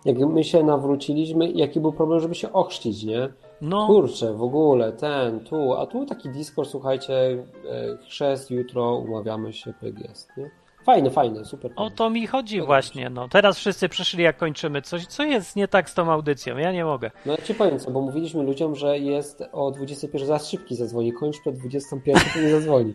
[0.05, 3.29] jak my się nawróciliśmy, jaki był problem, żeby się ochrzcić, nie?
[3.61, 9.53] No, Kurczę, w ogóle, ten, tu, a tu taki Discord, słuchajcie, e, chrzest, jutro, umawiamy
[9.53, 10.51] się, pyk jest, nie?
[10.89, 11.73] Fajne, fajne, super.
[11.77, 13.11] o to mi chodzi właśnie.
[13.11, 15.07] No, teraz wszyscy przyszli, jak kończymy coś.
[15.07, 16.57] Co jest nie tak z tą audycją?
[16.57, 17.11] Ja nie mogę.
[17.27, 21.13] No ja ci powiem co, bo mówiliśmy ludziom, że jest o 21 zaraz szybki zadzwoni,
[21.13, 22.95] kończ przed 21, to nie zadzwoni.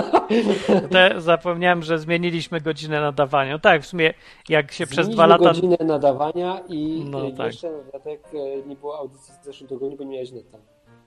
[0.92, 3.58] Te, zapomniałem, że zmieniliśmy godzinę nadawania.
[3.58, 4.14] Tak, w sumie
[4.48, 5.44] jak się przez dwa lata.
[5.44, 7.46] godzinę nadawania i No e, tak.
[7.46, 10.58] jeszcze na dodatek e, nie było audycji w zeszłym tygodniu, bo nie miałeś neta.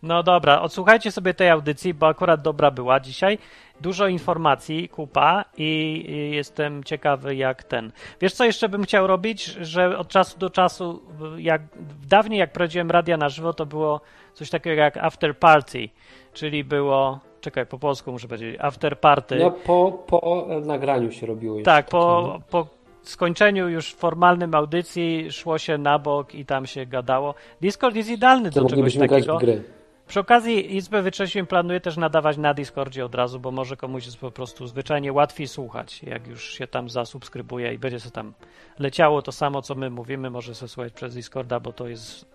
[0.04, 3.38] No dobra, odsłuchajcie sobie tej audycji, bo akurat dobra była dzisiaj.
[3.82, 7.92] Dużo informacji, kupa i, jestem ciekawy jak ten.
[8.22, 11.02] Wiesz co jeszcze bym chciał robić, że od czasu do czasu,
[11.38, 11.62] jak
[12.08, 14.02] dawniej jak prowadziłem radia na żywo, to było
[14.34, 15.90] coś takiego jak after party,
[16.34, 19.36] czyli było, czekaj, po polsku muszę powiedzieć, after party.
[19.36, 22.68] No po, po nagraniu się robiło tak, po, po
[23.04, 27.34] skończeniu już formalnym audycji szło się na bok i tam się gadało.
[27.62, 29.38] Discord jest idealny To do czegoś takiego.
[29.38, 29.64] gry.
[30.08, 34.18] Przy okazji Izbę Wytrzeźwień planuję też nadawać na Discordzie od razu, bo może komuś jest
[34.18, 38.34] po prostu zwyczajnie łatwiej słuchać, jak już się tam zasubskrybuje i będzie się tam
[38.80, 42.26] leciało to samo, co my mówimy, może się słuchać przez Discorda, bo to jest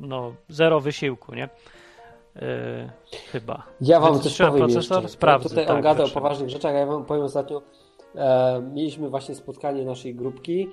[0.00, 1.48] no zero wysiłku, nie?
[2.34, 2.42] Yy,
[3.32, 3.62] chyba.
[3.80, 5.02] Ja wam Wyciszyłem coś powiem procesor?
[5.02, 5.16] jeszcze.
[5.16, 7.62] Sprawdzę, Tutaj tak, on gada o poważnych rzeczach, a ja wam powiem ostatnio,
[8.14, 10.68] e, mieliśmy właśnie spotkanie naszej grupki,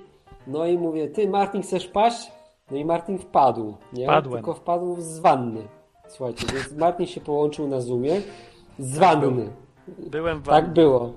[0.46, 2.32] no i mówię, ty Martin chcesz paść?
[2.70, 4.04] No i Martin wpadł, nie?
[4.04, 4.42] Wpadłem.
[4.42, 5.68] Tylko wpadł z wanny.
[6.16, 8.20] Słuchajcie, więc Martin się połączył na Zoomie
[8.78, 9.48] z wanny.
[9.98, 11.12] Byłem w Tak było.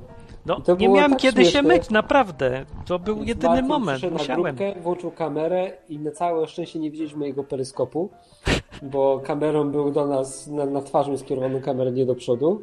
[0.45, 1.69] No, nie było miałem tak kiedy się śmieszne.
[1.73, 2.65] myć, naprawdę.
[2.85, 4.43] To był Więc jedyny Martin moment, musiałem.
[4.43, 8.09] na grupkę, włączył kamerę i na całe szczęście nie widzieliśmy mojego peryskopu,
[8.93, 12.61] bo kamerą był do nas, na, na twarz miał skierowaną kamerę, nie do przodu,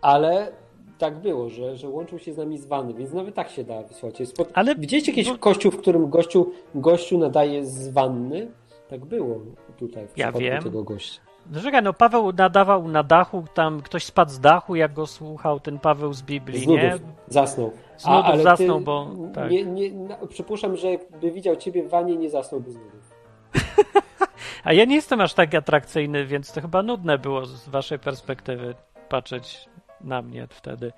[0.00, 0.52] ale
[0.98, 3.82] tak było, że, że łączył się z nami z wanny, więc nawet tak się da,
[3.90, 4.26] słuchajcie.
[4.26, 4.48] Spod...
[4.54, 8.48] Ale- Widzieliście kiedyś bo- kościół, w którym gościu, gościu nadaje z wanny?
[8.88, 9.38] Tak było
[9.76, 10.62] tutaj w Ja przypadku wiem.
[10.62, 11.20] tego gościa.
[11.50, 15.60] No czekaj, no Paweł nadawał na dachu, tam ktoś spadł z dachu, jak go słuchał,
[15.60, 16.98] ten Paweł z Biblii, Z nie?
[17.28, 17.72] zasnął.
[17.96, 19.50] Z nudów zasnął, bo- tak.
[19.50, 23.14] Nie, nie, na, przypuszczam, że jakby widział ciebie w wanie, nie zasnąłby z nudów.
[24.64, 28.74] A ja nie jestem aż tak atrakcyjny, więc to chyba nudne było z waszej perspektywy
[29.08, 29.68] patrzeć
[30.00, 30.92] na mnie wtedy.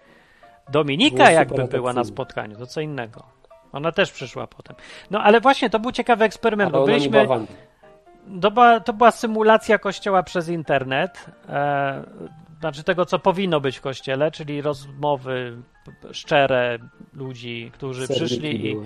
[0.71, 3.23] Dominika Było jakby była na spotkaniu, to co innego.
[3.73, 4.77] Ona też przyszła potem.
[5.11, 7.27] No ale właśnie, to był ciekawy eksperyment, Ale bo byliśmy...
[8.43, 11.27] To była, to była symulacja kościoła przez internet.
[11.49, 12.03] E,
[12.61, 15.57] znaczy tego, co powinno być w kościele, czyli rozmowy
[16.13, 16.79] szczere
[17.13, 18.77] ludzi, którzy Serniki przyszli i,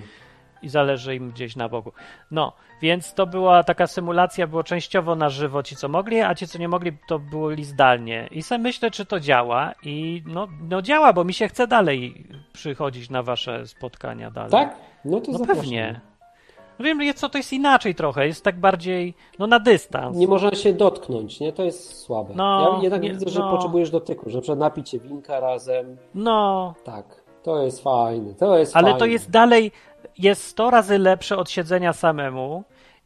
[0.61, 1.91] i zależy im gdzieś na Bogu.
[2.31, 6.47] No, więc to była taka symulacja, było częściowo na żywo ci, co mogli, a ci,
[6.47, 8.27] co nie mogli, to byli zdalnie.
[8.31, 12.27] I sobie myślę, czy to działa i no, no działa, bo mi się chce dalej
[12.53, 14.51] przychodzić na wasze spotkania dalej.
[14.51, 14.75] Tak?
[15.05, 15.63] No to No zapraszam.
[15.63, 16.10] pewnie.
[16.81, 20.17] No Wiem, że co to jest inaczej trochę, jest tak bardziej, no na dystans.
[20.17, 21.53] Nie można się dotknąć, nie?
[21.53, 22.33] To jest słabe.
[22.35, 23.51] No, ja jednak nie- widzę, że no.
[23.51, 25.97] potrzebujesz dotyku, że przed napicie winka razem.
[26.15, 27.05] No, Tak,
[27.43, 28.33] to jest fajne.
[28.33, 28.99] To jest ale fajne.
[28.99, 29.71] to jest dalej,
[30.17, 32.63] jest 100 razy lepsze od siedzenia samemu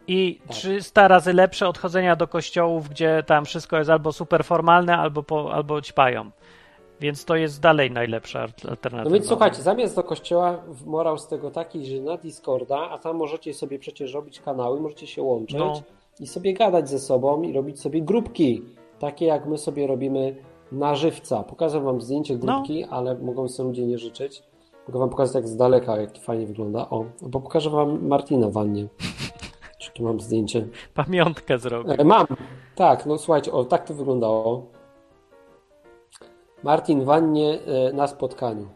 [0.07, 0.55] i Tak.
[0.57, 5.23] 300 razy lepsze od chodzenia do kościołów, gdzie tam wszystko jest albo super formalne, albo,
[5.23, 6.31] po, albo ćpają.
[6.99, 9.03] Więc to jest dalej najlepsza alternatywa.
[9.03, 13.15] No więc słuchajcie, zamiast do kościoła morał z tego taki, że na Discorda, a tam
[13.17, 15.81] możecie sobie przecież robić kanały, możecie się łączyć No.
[16.19, 18.61] i sobie gadać ze sobą i robić sobie grupki,
[18.99, 20.35] takie jak my sobie robimy
[20.71, 21.43] na żywca.
[21.43, 24.43] Pokażę wam zdjęcie grupki, ale mogą sobie ludzie nie życzyć.
[24.87, 26.89] Mogę wam pokazać jak z daleka, jak fajnie wygląda.
[26.89, 28.87] O, bo pokażę wam Martina wannie.
[29.79, 30.67] Czy tu mam zdjęcie?
[30.93, 31.95] Pamiątkę zrobię.
[31.97, 32.25] E, Mam.
[32.75, 34.74] Tak, no słuchajcie, o tak to wyglądało.
[36.65, 37.59] Martin w wannie
[37.89, 38.69] e, na spotkaniu.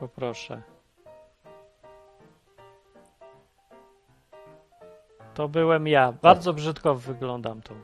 [0.00, 0.62] Poproszę.
[5.34, 6.12] To byłem ja.
[6.22, 7.74] Bardzo brzydko wyglądam tu.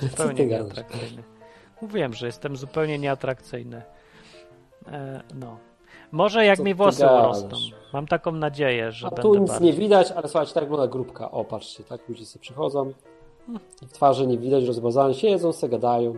[0.10, 1.22] Zupełnie nieatrakcyjny.
[1.82, 3.82] Mówiłem, że jestem zupełnie nieatrakcyjny.
[4.88, 5.58] E, no.
[6.12, 7.58] Może jak Co mi włosy urosną.
[7.92, 9.66] Mam taką nadzieję, że A będę tu nic bardziej.
[9.66, 11.30] nie widać, ale słuchajcie, tak wygląda grupka.
[11.30, 12.92] O, patrzcie, tak ludzie sobie przychodzą.
[13.82, 16.14] Ich twarzy nie widać, rozmazają, siedzą, se gadają.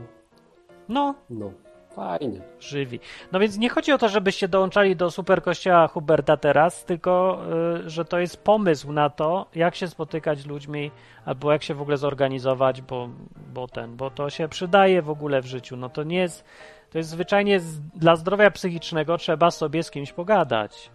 [0.88, 1.50] No, No,
[1.96, 2.40] fajnie.
[2.60, 3.00] żywi.
[3.32, 7.42] No więc nie chodzi o to, żebyście dołączali do super kościoła Huberta teraz, tylko
[7.84, 10.90] y, że to jest pomysł na to, jak się spotykać z ludźmi,
[11.24, 13.08] albo jak się w ogóle zorganizować, bo,
[13.54, 15.76] bo ten, bo to się przydaje w ogóle w życiu.
[15.76, 16.44] No to nie jest,
[16.90, 20.90] to jest zwyczajnie z, dla zdrowia psychicznego trzeba sobie z kimś pogadać.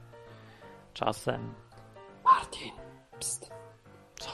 [0.94, 1.54] Czasem.
[2.24, 2.72] Martin,
[3.20, 3.51] pst.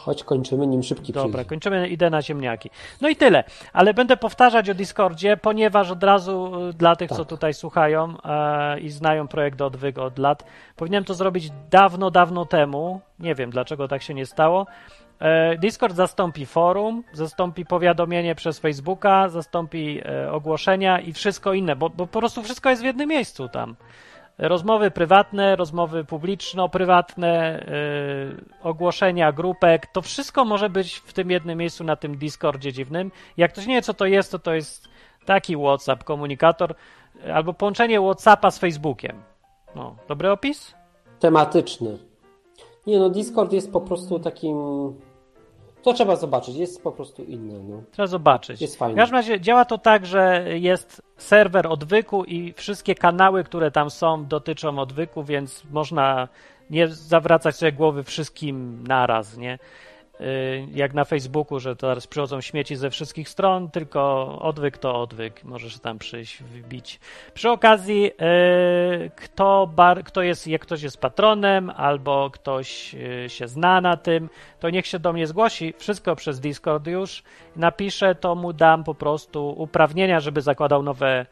[0.07, 1.49] Chodź, kończymy, nim szybki Dobra, przyjdzie.
[1.49, 2.69] kończymy, idę na ciemniaki.
[3.01, 3.43] No i tyle,
[3.73, 7.27] ale będę powtarzać o Discordzie, ponieważ od razu y, dla tych, co Tak.
[7.27, 10.43] tutaj słuchają e, i znają projekt Odwyk od lat,
[10.75, 13.01] powinienem to zrobić dawno, dawno temu.
[13.19, 14.65] Nie wiem, dlaczego tak się nie stało.
[15.19, 21.89] E, Discord zastąpi forum, zastąpi powiadomienie przez Facebooka, zastąpi e, ogłoszenia i wszystko inne, bo,
[21.89, 23.75] bo po prostu wszystko jest w jednym miejscu tam.
[24.39, 27.65] Rozmowy prywatne, rozmowy publiczno-prywatne,
[28.37, 33.11] yy, ogłoszenia grupek, to wszystko może być w tym jednym miejscu na tym Discordzie dziwnym.
[33.37, 34.87] Jak ktoś nie wie, co to jest, to to jest
[35.25, 36.75] taki WhatsApp, komunikator,
[37.15, 39.23] yy, albo połączenie WhatsAppa z Facebookiem.
[39.75, 40.75] No, dobry opis?
[41.19, 41.97] Tematyczny.
[42.87, 44.57] Nie no, Discord jest po prostu takim...
[45.87, 47.59] To trzeba zobaczyć, jest po prostu inny.
[47.63, 47.81] No.
[47.91, 48.61] Trzeba zobaczyć.
[48.61, 48.95] Jest W fajny.
[48.95, 54.25] każdym razie działa to tak, że jest serwer odwyku i wszystkie kanały, które tam są,
[54.25, 56.27] dotyczą odwyku, więc można
[56.69, 59.59] nie zawracać sobie głowy wszystkim naraz, nie?
[60.19, 65.43] Yy, Jak na Facebooku, że teraz przychodzą śmieci ze wszystkich stron, tylko odwyk to odwyk.
[65.43, 66.99] Możesz tam przyjść, wbić.
[67.33, 73.47] Przy okazji, yy, kto, bar, kto jest, jak ktoś jest patronem, albo ktoś yy, się
[73.47, 75.73] zna na tym, to niech się do mnie zgłosi.
[75.77, 77.23] Wszystko przez Discord już.
[77.55, 81.25] Napiszę, to mu dam po prostu uprawnienia, żeby zakładał nowe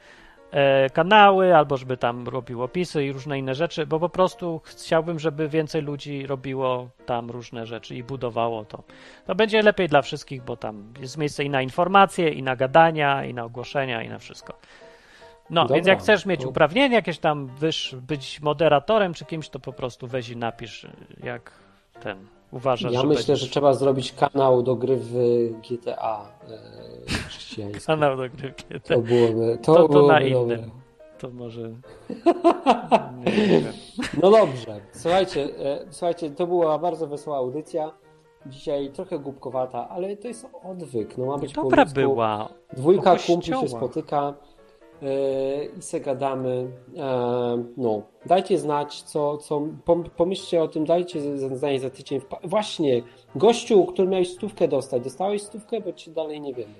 [0.93, 5.49] kanały, albo żeby tam robił opisy i różne inne rzeczy, bo po prostu chciałbym, żeby
[5.49, 8.83] więcej ludzi robiło tam różne rzeczy i budowało to.
[9.25, 13.25] To będzie lepiej dla wszystkich, bo tam jest miejsce i na informacje, i na gadania,
[13.25, 14.53] i na ogłoszenia, i na wszystko.
[15.49, 19.49] No, Dobra, więc jak chcesz mieć to- uprawnienia, jakieś tam wyż, być moderatorem czy kimś,
[19.49, 20.87] to po prostu weź i napisz,
[21.23, 21.51] jak
[22.01, 23.39] ten uważasz, Ja że myślę, będziesz...
[23.39, 25.13] że trzeba zrobić kanał do gry w
[25.69, 27.79] GTA e.
[27.85, 28.95] Kanał do gry GTA.
[28.95, 30.29] To byłoby, to To- to byłoby na dobre.
[30.29, 30.71] innym.
[31.19, 31.61] To może...
[34.21, 37.91] No dobrze, słuchajcie, e, słuchajcie, to była bardzo wesoła audycja.
[38.45, 41.17] Dzisiaj trochę głupkowata, ale to jest odwyk.
[41.17, 41.95] No ma być po Dobra ludzku.
[41.99, 42.49] była.
[42.73, 44.33] Dwójka kumpli się spotyka
[45.77, 46.67] i se gadamy.
[46.97, 51.89] E, no, dajcie znać, co, co pom, pomyślcie o tym, dajcie z- z- znanie za
[51.89, 52.21] tydzień.
[52.43, 53.01] Właśnie,
[53.35, 56.73] gościu, który miałeś stówkę dostać, dostałeś stówkę, bo ci dalej nie wiemy.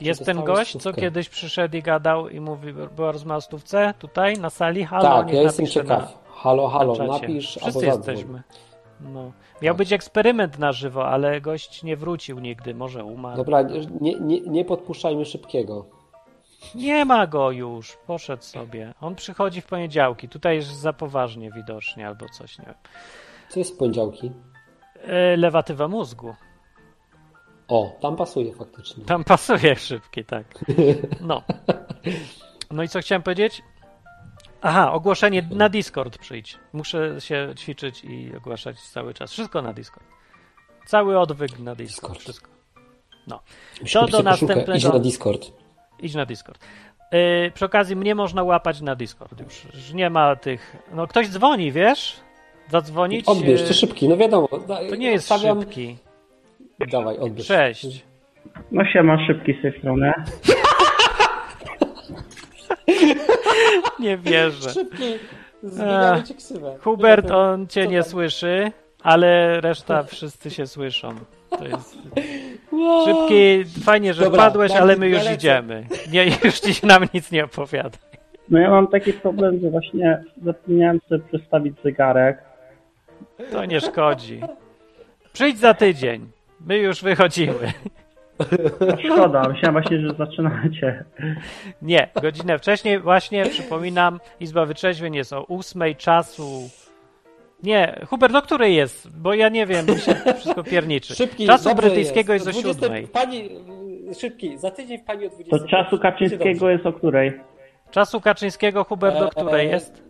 [0.00, 1.00] Jest ten gość, co stówkę?
[1.00, 4.84] kiedyś przyszedł i gadał i mówi, była rozmowa o stówce tutaj na sali?
[4.84, 6.18] Halo, tak, ja jestem ciekaw.
[6.28, 8.14] Halo, halo, na, na napisz albo Wszyscy zadzwoń.
[8.14, 8.42] jesteśmy.
[9.00, 9.32] No.
[9.62, 13.36] Miał być eksperyment na żywo, ale gość nie wrócił nigdy, może umarł.
[13.36, 13.62] Dobra,
[14.00, 15.84] nie, nie, nie podpuszczajmy szybkiego.
[16.74, 18.94] Nie ma go już, poszedł sobie.
[19.00, 22.74] On przychodzi w poniedziałki, tutaj jest za poważnie widocznie albo coś, nie wiem.
[23.48, 24.32] Co jest w poniedziałki?
[25.02, 26.34] E, lewatywa mózgu.
[27.68, 29.04] O, tam pasuje faktycznie.
[29.04, 30.46] Tam pasuje szybki, tak.
[31.20, 31.42] No.
[32.70, 33.62] No i co chciałem powiedzieć?
[34.62, 36.58] Aha, ogłoszenie na Discord przyjdź.
[36.72, 39.32] Muszę się ćwiczyć i ogłaszać cały czas.
[39.32, 40.06] Wszystko na Discord.
[40.86, 42.12] Cały odwyk na Discord.
[42.12, 42.20] Discord.
[42.20, 42.50] Wszystko.
[43.80, 44.54] Musimy do pisać koszulkę.
[44.54, 45.50] następnego- Idź na Discord.
[46.04, 46.64] Idź na Discord.
[47.12, 49.64] Yy, przy okazji mnie można łapać na Discord już.
[49.74, 50.76] Już nie ma tych...
[50.92, 52.16] No ktoś dzwoni, wiesz?
[52.70, 53.28] Zadzwonić...
[53.28, 54.48] Odbierz, to szybki, no wiadomo.
[54.68, 55.96] Da- To nie jest stawiam- szybki.
[56.92, 57.46] Dawaj, odbierz.
[57.46, 58.04] Cześć.
[58.72, 60.12] No siema, szybki z tej strony.
[64.00, 64.70] Nie wierzę.
[64.72, 65.14] Szybki,
[65.62, 66.76] zmieniamy ci ksywę.
[66.80, 68.10] Hubert, on cię Co nie tam?
[68.10, 71.14] słyszy, ale reszta wszyscy się słyszą.
[71.58, 71.98] To jest...
[73.04, 75.86] Szybki, fajnie, że Dobra, wpadłeś, tak, ale my już idziemy.
[76.12, 77.98] Nie, już ci nam nic nie opowiada.
[78.48, 82.38] No ja mam taki problem, że właśnie zapomniałem sobie przestawić zegarek.
[83.52, 84.40] To nie szkodzi.
[85.32, 86.26] Przyjdź za tydzień.
[86.60, 87.72] My już wychodzimy.
[89.04, 91.04] Szkoda, myślałem właśnie, że zaczynacie.
[91.82, 96.70] Nie, godzinę wcześniej właśnie, przypominam, Izba Wytrzeźwień jest o ósmej czasu.
[97.64, 99.18] Nie, Hubert, do której jest?
[99.18, 101.14] Bo ja nie wiem, mi się wszystko pierniczy.
[101.24, 102.58] Szybki, Czasu brytyjskiego jest, jest.
[102.58, 103.08] o 20 siódmej.
[103.08, 103.50] Pani,
[104.20, 105.58] szybki, za tydzień w pani o 20.
[105.58, 107.32] To czasu Kaczyńskiego jest o której?
[107.90, 110.02] Czasu Kaczyńskiego, Hubert, do E, której jest?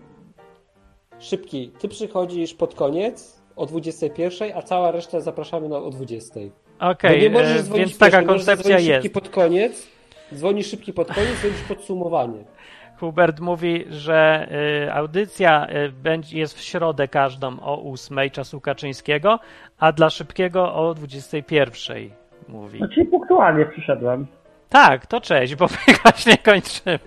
[1.18, 6.40] Szybki, ty przychodzisz pod koniec o 21, a cała reszta zapraszamy na o 20.
[6.78, 8.86] Okej, możesz e, więc taka koncepcja jest.
[8.88, 9.86] szybki pod koniec,
[10.34, 12.44] dzwonisz szybki pod koniec, zrobisz podsumowanie.
[13.01, 14.49] Hubert mówi, że
[14.84, 15.66] y, audycja
[16.07, 19.38] y, jest w środę każdą o 8 czasu Kaczyńskiego,
[19.78, 22.11] a dla szybkiego o 21
[22.49, 22.80] mówi.
[22.80, 24.26] No czyli punktualnie przyszedłem.
[24.68, 26.99] Tak, to cześć, bo my właśnie kończymy.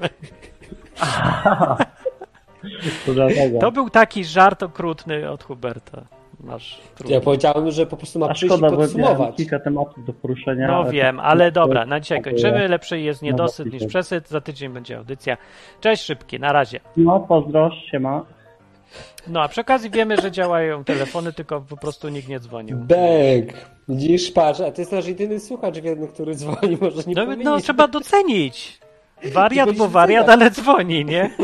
[3.06, 3.60] To.
[3.60, 6.17] To był taki żart okrutny od Huberta.
[6.40, 7.22] Masz Ja trudno.
[7.22, 9.36] powiedziałem, że po prostu ma A przyjść i szkoda, bo miałem podsumować.
[9.36, 10.68] kilka tematów do poruszenia.
[10.68, 12.68] No ale wiem, ale to- dobra, na dzisiaj kończymy.
[12.68, 14.30] Lepszy jest niedosyt niż przesyt.
[14.30, 15.38] Za tydzień będzie audycja.
[15.82, 16.80] Cześć szybki, na razie.
[16.98, 18.26] No, pozdro, siema.
[19.28, 22.78] No a przy okazji wiemy, że działają telefony, tylko po prostu nikt nie dzwonił.
[22.78, 23.54] Bang!
[23.90, 27.60] Widzisz, patrz, a to jest nasz jedyny słuchacz wierny, który dzwoni, może nie No, no
[27.60, 28.80] trzeba docenić.
[29.34, 31.30] Wariat, bo wariat, ale dzwoni, nie?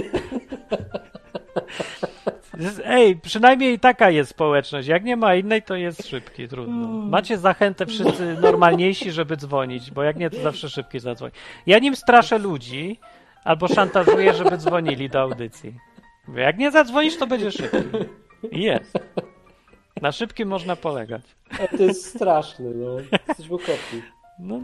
[2.86, 4.88] Ej, przynajmniej taka jest społeczność.
[4.88, 6.88] Jak nie ma innej, to jest szybki, trudno.
[6.88, 11.34] Macie zachętę wszyscy normalniejsi, żeby dzwonić, bo jak nie, to zawsze szybki zadzwoni.
[11.66, 13.00] Ja nim straszę ludzi,
[13.44, 15.76] albo szantażuję, żeby dzwonili do audycji.
[16.28, 17.78] Mówię, jak nie zadzwonisz, to będzie szybki.
[18.52, 19.00] I jest.
[20.02, 21.22] Na szybkim można polegać.
[21.52, 23.18] A to jest straszne, no.
[23.28, 24.02] Jesteśmy okropni.
[24.40, 24.60] No,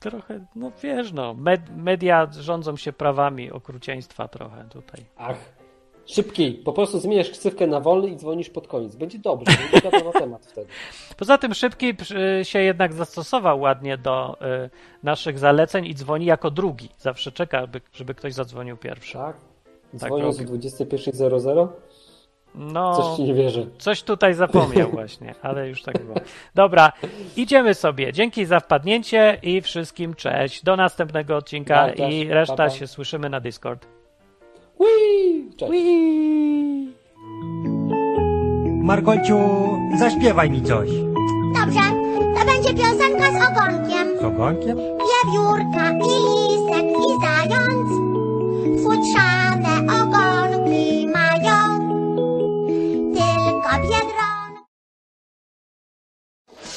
[0.00, 5.04] trochę, no wiesz, no, med, media rządzą się prawami okrucieństwa trochę tutaj.
[5.16, 5.63] Ach.
[6.06, 8.96] Szybki, po prostu zmieniasz ksywkę na wolny i dzwonisz pod koniec.
[8.96, 10.66] Będzie dobrze, będzie na temat wtedy.
[11.18, 11.94] Poza tym Szybki
[12.42, 14.36] się jednak zastosował ładnie do
[14.66, 14.70] y,
[15.02, 16.88] naszych zaleceń i dzwoni jako drugi.
[16.98, 19.12] Zawsze czeka, żeby ktoś zadzwonił pierwszy.
[19.12, 19.36] Tak?
[19.36, 20.58] Tak Dzwoniąc o robił.
[20.58, 21.68] 21.00?
[22.54, 23.66] No, Coś ci nie wierzę.
[23.78, 26.16] coś tutaj zapomniał właśnie, ale już tak było.
[26.54, 26.92] Dobra,
[27.36, 28.12] idziemy sobie.
[28.12, 30.64] Dzięki za wpadnięcie i wszystkim cześć.
[30.64, 33.93] Do następnego odcinka Tak, i reszta się słyszymy na Discord.
[34.80, 35.50] Whee!
[35.56, 35.70] Cześć.
[35.72, 36.94] Whee!
[38.82, 39.36] Markolciu,
[39.98, 40.88] zaśpiewaj mi coś.
[41.54, 41.80] Dobrze,
[42.34, 44.08] to będzie piosenka z ogonkiem.
[44.20, 44.76] Z ogonkiem?
[44.76, 47.88] Wiewiórka i lisek i zając
[48.84, 50.33] futrzane ogonki